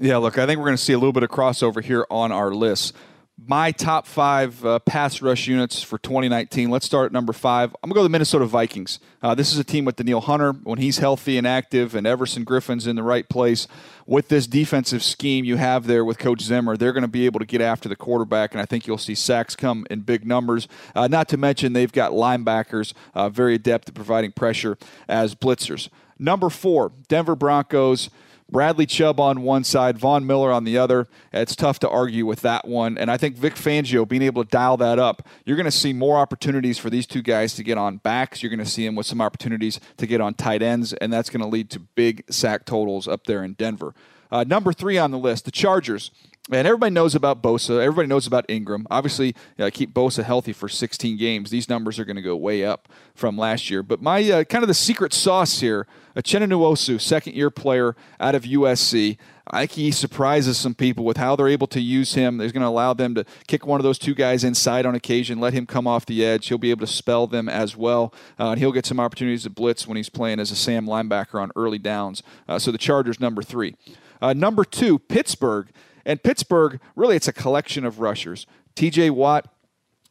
Yeah, 0.05 0.19
look, 0.19 0.37
I 0.37 0.45
think 0.45 0.59
we're 0.59 0.67
going 0.67 0.77
to 0.77 0.83
see 0.83 0.93
a 0.93 0.99
little 0.99 1.15
bit 1.15 1.23
of 1.23 1.31
crossover 1.31 1.83
here 1.83 2.07
on 2.11 2.31
our 2.31 2.51
list. 2.51 2.95
My 3.43 3.73
top 3.73 4.07
five 4.07 4.63
uh, 4.63 4.79
pass 4.81 5.23
rush 5.23 5.49
units 5.49 5.83
for 5.83 5.97
2019. 5.97 6.69
Let's 6.69 6.85
start 6.85 7.07
at 7.07 7.13
number 7.13 7.33
five. 7.33 7.75
I'm 7.83 7.89
going 7.89 7.95
to 7.95 7.95
go 7.95 8.01
to 8.01 8.09
the 8.09 8.11
Minnesota 8.11 8.45
Vikings. 8.45 9.01
Uh, 9.23 9.35
this 9.35 9.51
is 9.51 9.59
a 9.59 9.65
team 9.65 9.87
with 9.87 9.97
Danielle 9.97 10.21
Hunter 10.21 10.53
when 10.53 10.79
he's 10.79 10.99
healthy 10.99 11.39
and 11.39 11.47
active, 11.47 11.95
and 11.95 12.07
Everson 12.07 12.45
Griffen's 12.45 12.87
in 12.87 12.97
the 12.97 13.03
right 13.03 13.27
place. 13.31 13.67
With 14.05 14.29
this 14.29 14.47
defensive 14.47 15.03
scheme 15.03 15.47
you 15.47 15.57
have 15.57 15.87
there 15.87 16.05
with 16.05 16.19
Coach 16.19 16.43
Zimmer, 16.43 16.77
they're 16.77 16.93
going 16.93 17.01
to 17.01 17.09
be 17.09 17.25
able 17.25 17.41
to 17.41 17.47
get 17.47 17.63
after 17.63 17.89
the 17.89 17.97
quarterback, 17.97 18.53
and 18.53 18.61
I 18.61 18.67
think 18.67 18.87
you'll 18.87 18.99
see 18.99 19.15
sacks 19.15 19.57
come 19.57 19.87
in 19.89 20.01
big 20.01 20.27
numbers. 20.27 20.69
Uh, 20.95 21.09
not 21.09 21.31
to 21.31 21.39
mention, 21.39 21.73
they've 21.73 21.91
got 21.91 22.13
linebackers 22.13 22.93
uh, 23.15 23.31
very 23.31 23.55
adept 23.55 23.89
at 23.89 23.95
providing 23.95 24.33
pressure 24.33 24.77
as 25.09 25.35
blitzers. 25.35 25.89
Number 26.19 26.51
four, 26.51 26.93
Denver 27.09 27.35
Broncos. 27.35 28.11
Bradley 28.55 28.87
Chubb 28.87 29.19
on 29.19 29.43
one 29.43 29.65
side, 29.65 29.99
Von 29.99 30.29
Miller 30.29 30.53
on 30.53 30.63
the 30.63 30.79
other. 30.79 31.09
It's 31.33 31.57
tough 31.57 31.81
to 31.81 31.89
argue 31.89 32.25
with 32.25 32.43
that 32.43 32.69
one. 32.69 32.97
And 32.97 33.11
I 33.11 33.17
think 33.17 33.35
Vic 33.35 33.57
Fangio 33.57 34.07
being 34.07 34.23
able 34.23 34.45
to 34.45 34.49
dial 34.49 34.77
that 34.77 35.01
up, 35.01 35.27
you're 35.45 35.57
going 35.57 35.65
to 35.65 35.73
see 35.73 35.93
more 35.93 36.19
opportunities 36.19 36.79
for 36.79 36.89
these 36.89 37.05
two 37.05 37.21
guys 37.21 37.55
to 37.55 37.65
get 37.65 37.79
on 37.79 37.97
backs. 37.97 38.45
You're 38.45 38.51
going 38.51 38.61
to 38.61 38.65
see 38.65 38.87
them 38.87 38.95
with 38.95 39.07
some 39.07 39.21
opportunities 39.21 39.81
to 39.97 40.07
get 40.07 40.21
on 40.21 40.35
tight 40.35 40.63
ends, 40.63 40.93
and 40.93 41.13
that's 41.13 41.31
going 41.31 41.41
to 41.41 41.49
lead 41.49 41.69
to 41.71 41.81
big 41.81 42.23
sack 42.31 42.65
totals 42.65 43.09
up 43.09 43.25
there 43.25 43.43
in 43.43 43.55
Denver. 43.55 43.93
Uh, 44.31 44.45
number 44.45 44.73
three 44.73 44.99
on 44.99 45.11
the 45.11 45.19
list, 45.19 45.47
the 45.47 45.51
Chargers. 45.51 46.13
And 46.53 46.69
everybody 46.69 46.93
knows 46.93 47.15
about 47.15 47.41
Bosa. 47.43 47.81
Everybody 47.81 48.07
knows 48.07 48.27
about 48.27 48.45
Ingram. 48.51 48.87
Obviously, 48.91 49.35
uh, 49.59 49.71
keep 49.73 49.95
Bosa 49.95 50.23
healthy 50.23 50.53
for 50.53 50.69
16 50.69 51.17
games. 51.17 51.49
These 51.49 51.71
numbers 51.71 51.99
are 51.99 52.05
going 52.05 52.17
to 52.17 52.23
go 52.23 52.37
way 52.37 52.63
up 52.63 52.87
from 53.15 53.39
last 53.39 53.71
year. 53.71 53.83
But 53.83 54.03
my 54.03 54.23
uh, 54.31 54.45
kind 54.45 54.63
of 54.63 54.69
the 54.69 54.75
secret 54.75 55.15
sauce 55.15 55.61
here, 55.61 55.87
Uchenna 56.15 56.47
Nwosu, 56.47 57.01
second 57.01 57.35
year 57.35 57.49
player 57.51 57.97
out 58.21 58.35
of 58.35 58.43
USC. 58.43 59.17
I 59.47 59.65
he 59.65 59.91
surprises 59.91 60.59
some 60.59 60.75
people 60.75 61.05
with 61.05 61.17
how 61.17 61.35
they're 61.35 61.49
able 61.49 61.67
to 61.69 61.81
use 61.81 62.13
him. 62.13 62.37
They're 62.37 62.51
going 62.51 62.61
to 62.61 62.69
allow 62.69 62.93
them 62.93 63.15
to 63.15 63.25
kick 63.47 63.67
one 63.67 63.81
of 63.81 63.85
those 63.85 63.99
two 63.99 64.15
guys 64.15 64.45
inside 64.45 64.85
on 64.85 64.95
occasion, 64.95 65.41
let 65.41 65.55
him 65.55 65.65
come 65.65 65.87
off 65.87 66.05
the 66.05 66.25
edge. 66.25 66.49
He'll 66.49 66.59
be 66.59 66.71
able 66.71 66.87
to 66.87 66.93
spell 66.93 67.27
them 67.27 67.49
as 67.49 67.75
well, 67.75 68.13
uh, 68.39 68.51
and 68.51 68.59
he'll 68.59 68.73
get 68.73 68.85
some 68.85 69.01
opportunities 69.01 69.45
to 69.45 69.51
blitz 69.51 69.87
when 69.87 69.97
he's 69.97 70.11
playing 70.11 70.41
as 70.41 70.51
a 70.51 70.57
Sam 70.57 70.87
linebacker 70.87 71.41
on 71.41 71.53
early 71.57 71.79
downs. 71.79 72.23
Uh, 72.47 72.59
so 72.59 72.71
the 72.71 72.79
Chargers, 72.79 73.19
number 73.19 73.43
three. 73.43 73.77
Uh, 74.21 74.35
number 74.35 74.65
two, 74.65 74.99
Pittsburgh. 74.99 75.69
And 76.05 76.23
Pittsburgh, 76.23 76.81
really, 76.97 77.17
it's 77.17 77.29
a 77.29 77.33
collection 77.33 77.85
of 77.85 78.01
rushers. 78.01 78.47
TJ 78.77 79.11
Watt, 79.11 79.49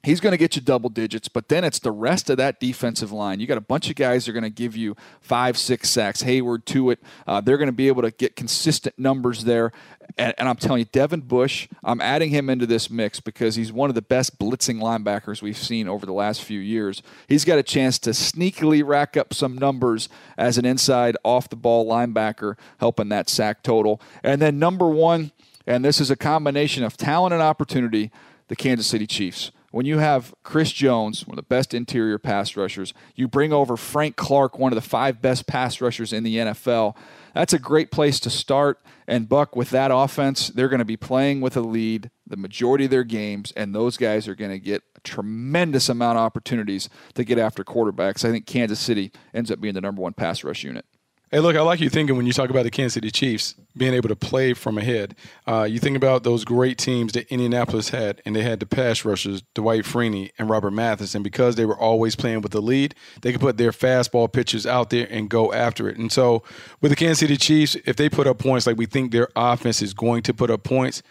he's 0.03 0.19
going 0.19 0.31
to 0.31 0.37
get 0.37 0.55
you 0.55 0.61
double 0.61 0.89
digits, 0.89 1.29
but 1.29 1.47
then 1.47 1.63
it's 1.63 1.79
the 1.79 1.91
rest 1.91 2.29
of 2.29 2.37
that 2.37 2.59
defensive 2.59 3.11
line. 3.11 3.39
You 3.39 3.47
got 3.47 3.57
a 3.57 3.61
bunch 3.61 3.89
of 3.89 3.95
guys 3.95 4.25
that 4.25 4.31
are 4.31 4.33
going 4.33 4.43
to 4.43 4.49
give 4.49 4.75
you 4.75 4.95
five, 5.21 5.57
six 5.57 5.89
sacks. 5.89 6.23
Heyward 6.23 6.65
to 6.65 6.91
it. 6.91 6.99
Uh, 7.25 7.41
they're 7.41 7.57
going 7.57 7.67
to 7.67 7.71
be 7.71 7.87
able 7.87 8.01
to 8.01 8.11
get 8.11 8.35
consistent 8.35 8.99
numbers 8.99 9.45
there. 9.45 9.71
And, 10.17 10.33
and, 10.37 10.49
I'm 10.49 10.57
telling 10.57 10.79
you, 10.79 10.85
Devin 10.85 11.21
Bush, 11.21 11.69
I'm 11.83 12.01
adding 12.01 12.29
him 12.29 12.49
into 12.49 12.65
this 12.65 12.89
mix 12.89 13.19
because 13.19 13.55
he's 13.55 13.71
one 13.71 13.89
of 13.89 13.95
the 13.95 14.01
best 14.01 14.37
blitzing 14.37 14.79
linebackers 14.79 15.41
we've 15.41 15.57
seen 15.57 15.87
over 15.87 16.05
the 16.05 16.13
last 16.13 16.43
few 16.43 16.59
years. 16.59 17.01
He's 17.27 17.45
got 17.45 17.57
a 17.57 17.63
chance 17.63 17.97
to 17.99 18.11
sneakily 18.11 18.85
rack 18.85 19.15
up 19.15 19.33
some 19.33 19.57
numbers 19.57 20.09
as 20.37 20.57
an 20.57 20.65
inside 20.65 21.15
off 21.23 21.49
the 21.49 21.55
ball 21.55 21.87
linebacker, 21.87 22.57
helping 22.79 23.09
that 23.09 23.29
sack 23.29 23.63
total. 23.63 24.01
And 24.21 24.41
then 24.41 24.59
number 24.59 24.89
one, 24.89 25.31
and 25.65 25.83
this 25.83 25.99
is 25.99 26.11
a 26.11 26.15
combination 26.15 26.83
of 26.83 26.97
talent 26.97 27.33
and 27.33 27.41
opportunity, 27.41 28.11
the 28.47 28.55
Kansas 28.55 28.87
City 28.87 29.07
Chiefs. 29.07 29.51
When 29.71 29.87
you 29.87 29.97
have 29.97 30.35
Chris 30.43 30.71
Jones, 30.71 31.25
one 31.25 31.33
of 31.33 31.43
the 31.43 31.47
best 31.47 31.73
interior 31.73 32.19
pass 32.19 32.55
rushers, 32.55 32.93
you 33.15 33.27
bring 33.27 33.51
over 33.51 33.75
Frank 33.75 34.15
Clark, 34.15 34.59
one 34.59 34.71
of 34.71 34.75
the 34.75 34.87
five 34.87 35.19
best 35.19 35.47
pass 35.47 35.81
rushers 35.81 36.13
in 36.13 36.23
the 36.23 36.37
NFL. 36.37 36.95
That's 37.33 37.53
a 37.53 37.59
great 37.59 37.89
place 37.89 38.19
to 38.19 38.29
start. 38.29 38.79
And 39.07 39.27
Buck, 39.27 39.55
with 39.55 39.71
that 39.71 39.89
offense, 39.91 40.49
they're 40.49 40.69
going 40.69 40.77
to 40.77 40.85
be 40.85 40.95
playing 40.95 41.41
with 41.41 41.57
a 41.57 41.61
lead 41.61 42.11
the 42.27 42.37
majority 42.37 42.85
of 42.85 42.91
their 42.91 43.03
games, 43.03 43.51
and 43.55 43.75
those 43.75 43.97
guys 43.97 44.27
are 44.27 44.35
going 44.35 44.51
to 44.51 44.59
get 44.59 44.83
a 44.95 44.99
tremendous 45.01 45.89
amount 45.89 46.17
of 46.17 46.23
opportunities 46.23 46.89
to 47.15 47.23
get 47.23 47.37
after 47.37 47.63
quarterbacks. 47.63 48.25
I 48.25 48.31
think 48.31 48.45
Kansas 48.45 48.79
City 48.79 49.11
ends 49.33 49.51
up 49.51 49.59
being 49.59 49.73
the 49.73 49.81
number 49.81 50.01
one 50.01 50.13
pass 50.13 50.43
rush 50.43 50.63
unit. 50.63 50.85
Hey, 51.33 51.39
look, 51.39 51.55
I 51.55 51.61
like 51.61 51.79
you 51.79 51.89
thinking 51.89 52.15
when 52.15 52.27
you 52.27 52.31
talk 52.31 52.51
about 52.51 52.61
the 52.61 52.69
Kansas 52.69 52.93
City 52.93 53.09
Chiefs 53.09 53.55
being 53.75 53.95
able 53.95 54.07
to 54.07 54.15
play 54.15 54.53
from 54.53 54.77
ahead. 54.77 55.15
Uh, 55.47 55.63
you 55.63 55.79
think 55.79 55.97
about 55.97 56.21
those 56.21 56.45
great 56.45 56.77
teams 56.77 57.13
that 57.13 57.27
Indianapolis 57.29 57.89
had, 57.89 58.21
and 58.23 58.35
they 58.35 58.43
had 58.43 58.59
the 58.59 58.67
pass 58.67 59.03
rushers, 59.03 59.41
Dwight 59.55 59.83
Freeney 59.83 60.29
and 60.37 60.47
Robert 60.47 60.69
Mathis. 60.69 61.15
And 61.15 61.23
because 61.23 61.55
they 61.55 61.65
were 61.65 61.75
always 61.75 62.15
playing 62.15 62.41
with 62.41 62.51
the 62.51 62.61
lead, 62.61 62.93
they 63.23 63.31
could 63.31 63.41
put 63.41 63.57
their 63.57 63.71
fastball 63.71 64.31
pitches 64.31 64.67
out 64.67 64.91
there 64.91 65.07
and 65.09 65.27
go 65.27 65.51
after 65.51 65.89
it. 65.89 65.97
And 65.97 66.11
so 66.11 66.43
with 66.81 66.91
the 66.91 66.95
Kansas 66.95 67.21
City 67.21 67.37
Chiefs, 67.37 67.77
if 67.83 67.95
they 67.95 68.09
put 68.09 68.27
up 68.27 68.37
points 68.37 68.67
like 68.67 68.77
we 68.77 68.85
think 68.85 69.11
their 69.11 69.29
offense 69.35 69.81
is 69.81 69.95
going 69.95 70.21
to 70.21 70.35
put 70.35 70.51
up 70.51 70.63
points, 70.63 71.01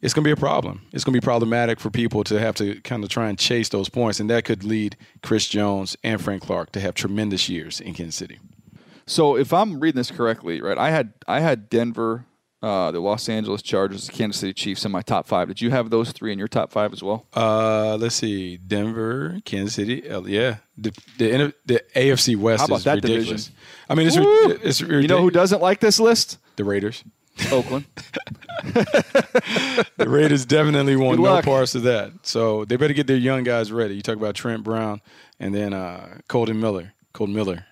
it's 0.00 0.14
going 0.14 0.24
to 0.24 0.28
be 0.28 0.32
a 0.32 0.36
problem. 0.36 0.80
It's 0.92 1.04
going 1.04 1.12
to 1.12 1.20
be 1.20 1.22
problematic 1.22 1.78
for 1.78 1.90
people 1.90 2.24
to 2.24 2.40
have 2.40 2.54
to 2.54 2.80
kind 2.80 3.04
of 3.04 3.10
try 3.10 3.28
and 3.28 3.38
chase 3.38 3.68
those 3.68 3.90
points. 3.90 4.18
And 4.18 4.30
that 4.30 4.46
could 4.46 4.64
lead 4.64 4.96
Chris 5.22 5.46
Jones 5.46 5.94
and 6.02 6.22
Frank 6.22 6.40
Clark 6.40 6.72
to 6.72 6.80
have 6.80 6.94
tremendous 6.94 7.50
years 7.50 7.82
in 7.82 7.92
Kansas 7.92 8.16
City. 8.16 8.38
So 9.06 9.36
if 9.36 9.52
I'm 9.52 9.80
reading 9.80 9.96
this 9.98 10.10
correctly, 10.10 10.60
right, 10.60 10.78
I 10.78 10.90
had 10.90 11.12
I 11.26 11.40
had 11.40 11.68
Denver, 11.68 12.24
uh, 12.62 12.90
the 12.92 13.00
Los 13.00 13.28
Angeles 13.28 13.62
Chargers, 13.62 14.06
the 14.06 14.12
Kansas 14.12 14.40
City 14.40 14.52
Chiefs 14.52 14.84
in 14.84 14.92
my 14.92 15.02
top 15.02 15.26
five. 15.26 15.48
Did 15.48 15.60
you 15.60 15.70
have 15.70 15.90
those 15.90 16.12
three 16.12 16.32
in 16.32 16.38
your 16.38 16.48
top 16.48 16.70
five 16.72 16.92
as 16.92 17.02
well? 17.02 17.26
Uh, 17.34 17.96
let's 17.96 18.14
see, 18.14 18.56
Denver, 18.56 19.40
Kansas 19.44 19.74
City, 19.74 20.08
uh, 20.08 20.20
yeah, 20.22 20.56
the 20.78 20.92
the, 21.18 21.54
the 21.66 21.82
AFC 21.96 22.36
West 22.36 22.60
How 22.60 22.66
about 22.66 22.76
is 22.78 22.84
that 22.84 22.94
ridiculous. 22.96 23.26
division? 23.46 23.54
I 23.88 23.94
mean, 23.94 24.06
it's, 24.06 24.16
ri- 24.16 24.24
Woo! 24.24 24.58
it's 24.62 24.80
You 24.80 25.08
know 25.08 25.20
who 25.22 25.30
doesn't 25.30 25.60
like 25.60 25.80
this 25.80 25.98
list? 26.00 26.38
the 26.56 26.64
Raiders. 26.64 27.02
Oakland. 27.50 27.86
The 29.96 30.08
Raiders 30.08 30.44
definitely 30.44 30.96
want 30.96 31.18
Good 31.18 31.24
no 31.24 31.42
parts 31.42 31.74
of 31.74 31.82
that. 31.84 32.12
So 32.22 32.64
they 32.64 32.76
better 32.76 32.94
get 32.94 33.06
their 33.06 33.16
young 33.16 33.42
guys 33.44 33.70
ready. 33.72 33.94
You 33.94 34.02
talk 34.02 34.16
about 34.16 34.34
Trent 34.34 34.62
Brown 34.64 35.00
and 35.40 35.54
then 35.54 35.72
uh, 35.72 36.18
Kolton 36.28 36.60
Miller. 36.60 36.92
Kolton 37.12 37.34
Miller, 37.34 37.66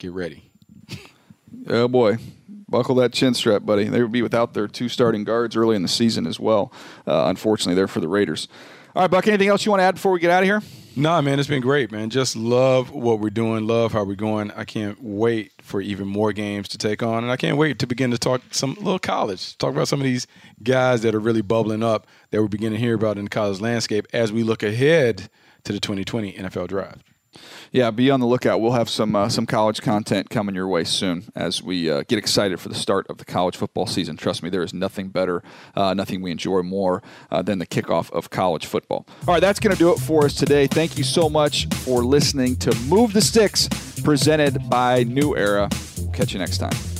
get 0.00 0.12
ready. 0.12 0.50
Oh 1.68 1.86
boy, 1.86 2.16
buckle 2.68 2.94
that 2.96 3.12
chin 3.12 3.34
strap, 3.34 3.64
buddy. 3.64 3.84
They 3.84 4.02
would 4.02 4.10
be 4.10 4.22
without 4.22 4.54
their 4.54 4.66
two 4.66 4.88
starting 4.88 5.24
guards 5.24 5.54
early 5.54 5.76
in 5.76 5.82
the 5.82 5.88
season 5.88 6.26
as 6.26 6.40
well. 6.40 6.72
Uh, 7.06 7.24
unfortunately, 7.26 7.74
there 7.74 7.86
for 7.86 8.00
the 8.00 8.08
Raiders. 8.08 8.48
All 8.96 9.02
right, 9.02 9.10
Buck. 9.10 9.28
Anything 9.28 9.48
else 9.48 9.64
you 9.64 9.70
want 9.70 9.80
to 9.80 9.84
add 9.84 9.94
before 9.94 10.10
we 10.10 10.18
get 10.18 10.30
out 10.30 10.42
of 10.42 10.46
here? 10.46 10.62
Nah, 10.96 11.20
man, 11.20 11.38
it's 11.38 11.48
been 11.48 11.62
great, 11.62 11.92
man. 11.92 12.10
Just 12.10 12.34
love 12.34 12.90
what 12.90 13.20
we're 13.20 13.30
doing. 13.30 13.66
Love 13.66 13.92
how 13.92 14.02
we're 14.02 14.16
going. 14.16 14.50
I 14.52 14.64
can't 14.64 15.00
wait 15.00 15.52
for 15.62 15.80
even 15.80 16.08
more 16.08 16.32
games 16.32 16.68
to 16.70 16.78
take 16.78 17.02
on, 17.02 17.22
and 17.22 17.30
I 17.30 17.36
can't 17.36 17.56
wait 17.56 17.78
to 17.78 17.86
begin 17.86 18.10
to 18.10 18.18
talk 18.18 18.42
some 18.50 18.74
little 18.74 18.98
college. 18.98 19.56
Talk 19.58 19.70
about 19.70 19.86
some 19.86 20.00
of 20.00 20.04
these 20.04 20.26
guys 20.64 21.02
that 21.02 21.14
are 21.14 21.20
really 21.20 21.42
bubbling 21.42 21.84
up 21.84 22.08
that 22.30 22.40
we're 22.40 22.48
beginning 22.48 22.78
to 22.78 22.84
hear 22.84 22.94
about 22.94 23.18
in 23.18 23.24
the 23.24 23.30
college 23.30 23.60
landscape 23.60 24.08
as 24.12 24.32
we 24.32 24.42
look 24.42 24.64
ahead 24.64 25.28
to 25.64 25.72
the 25.72 25.78
2020 25.78 26.32
NFL 26.32 26.68
Draft. 26.68 27.02
Yeah, 27.72 27.90
be 27.90 28.10
on 28.10 28.20
the 28.20 28.26
lookout. 28.26 28.60
We'll 28.60 28.72
have 28.72 28.88
some 28.88 29.14
uh, 29.14 29.28
some 29.28 29.46
college 29.46 29.80
content 29.80 30.30
coming 30.30 30.54
your 30.54 30.66
way 30.66 30.84
soon 30.84 31.24
as 31.34 31.62
we 31.62 31.88
uh, 31.88 32.02
get 32.08 32.18
excited 32.18 32.58
for 32.58 32.68
the 32.68 32.74
start 32.74 33.06
of 33.08 33.18
the 33.18 33.24
college 33.24 33.56
football 33.56 33.86
season. 33.86 34.16
Trust 34.16 34.42
me, 34.42 34.50
there 34.50 34.62
is 34.62 34.74
nothing 34.74 35.08
better, 35.08 35.42
uh, 35.76 35.94
nothing 35.94 36.22
we 36.22 36.32
enjoy 36.32 36.62
more 36.62 37.02
uh, 37.30 37.42
than 37.42 37.58
the 37.58 37.66
kickoff 37.66 38.10
of 38.10 38.30
college 38.30 38.66
football. 38.66 39.06
All 39.28 39.34
right, 39.34 39.40
that's 39.40 39.60
going 39.60 39.74
to 39.74 39.78
do 39.78 39.92
it 39.92 39.98
for 39.98 40.24
us 40.24 40.34
today. 40.34 40.66
Thank 40.66 40.98
you 40.98 41.04
so 41.04 41.28
much 41.28 41.66
for 41.84 42.04
listening 42.04 42.56
to 42.56 42.74
Move 42.88 43.12
the 43.12 43.22
Sticks, 43.22 43.68
presented 44.02 44.68
by 44.68 45.04
New 45.04 45.36
Era. 45.36 45.68
Catch 46.12 46.32
you 46.32 46.40
next 46.40 46.58
time. 46.58 46.99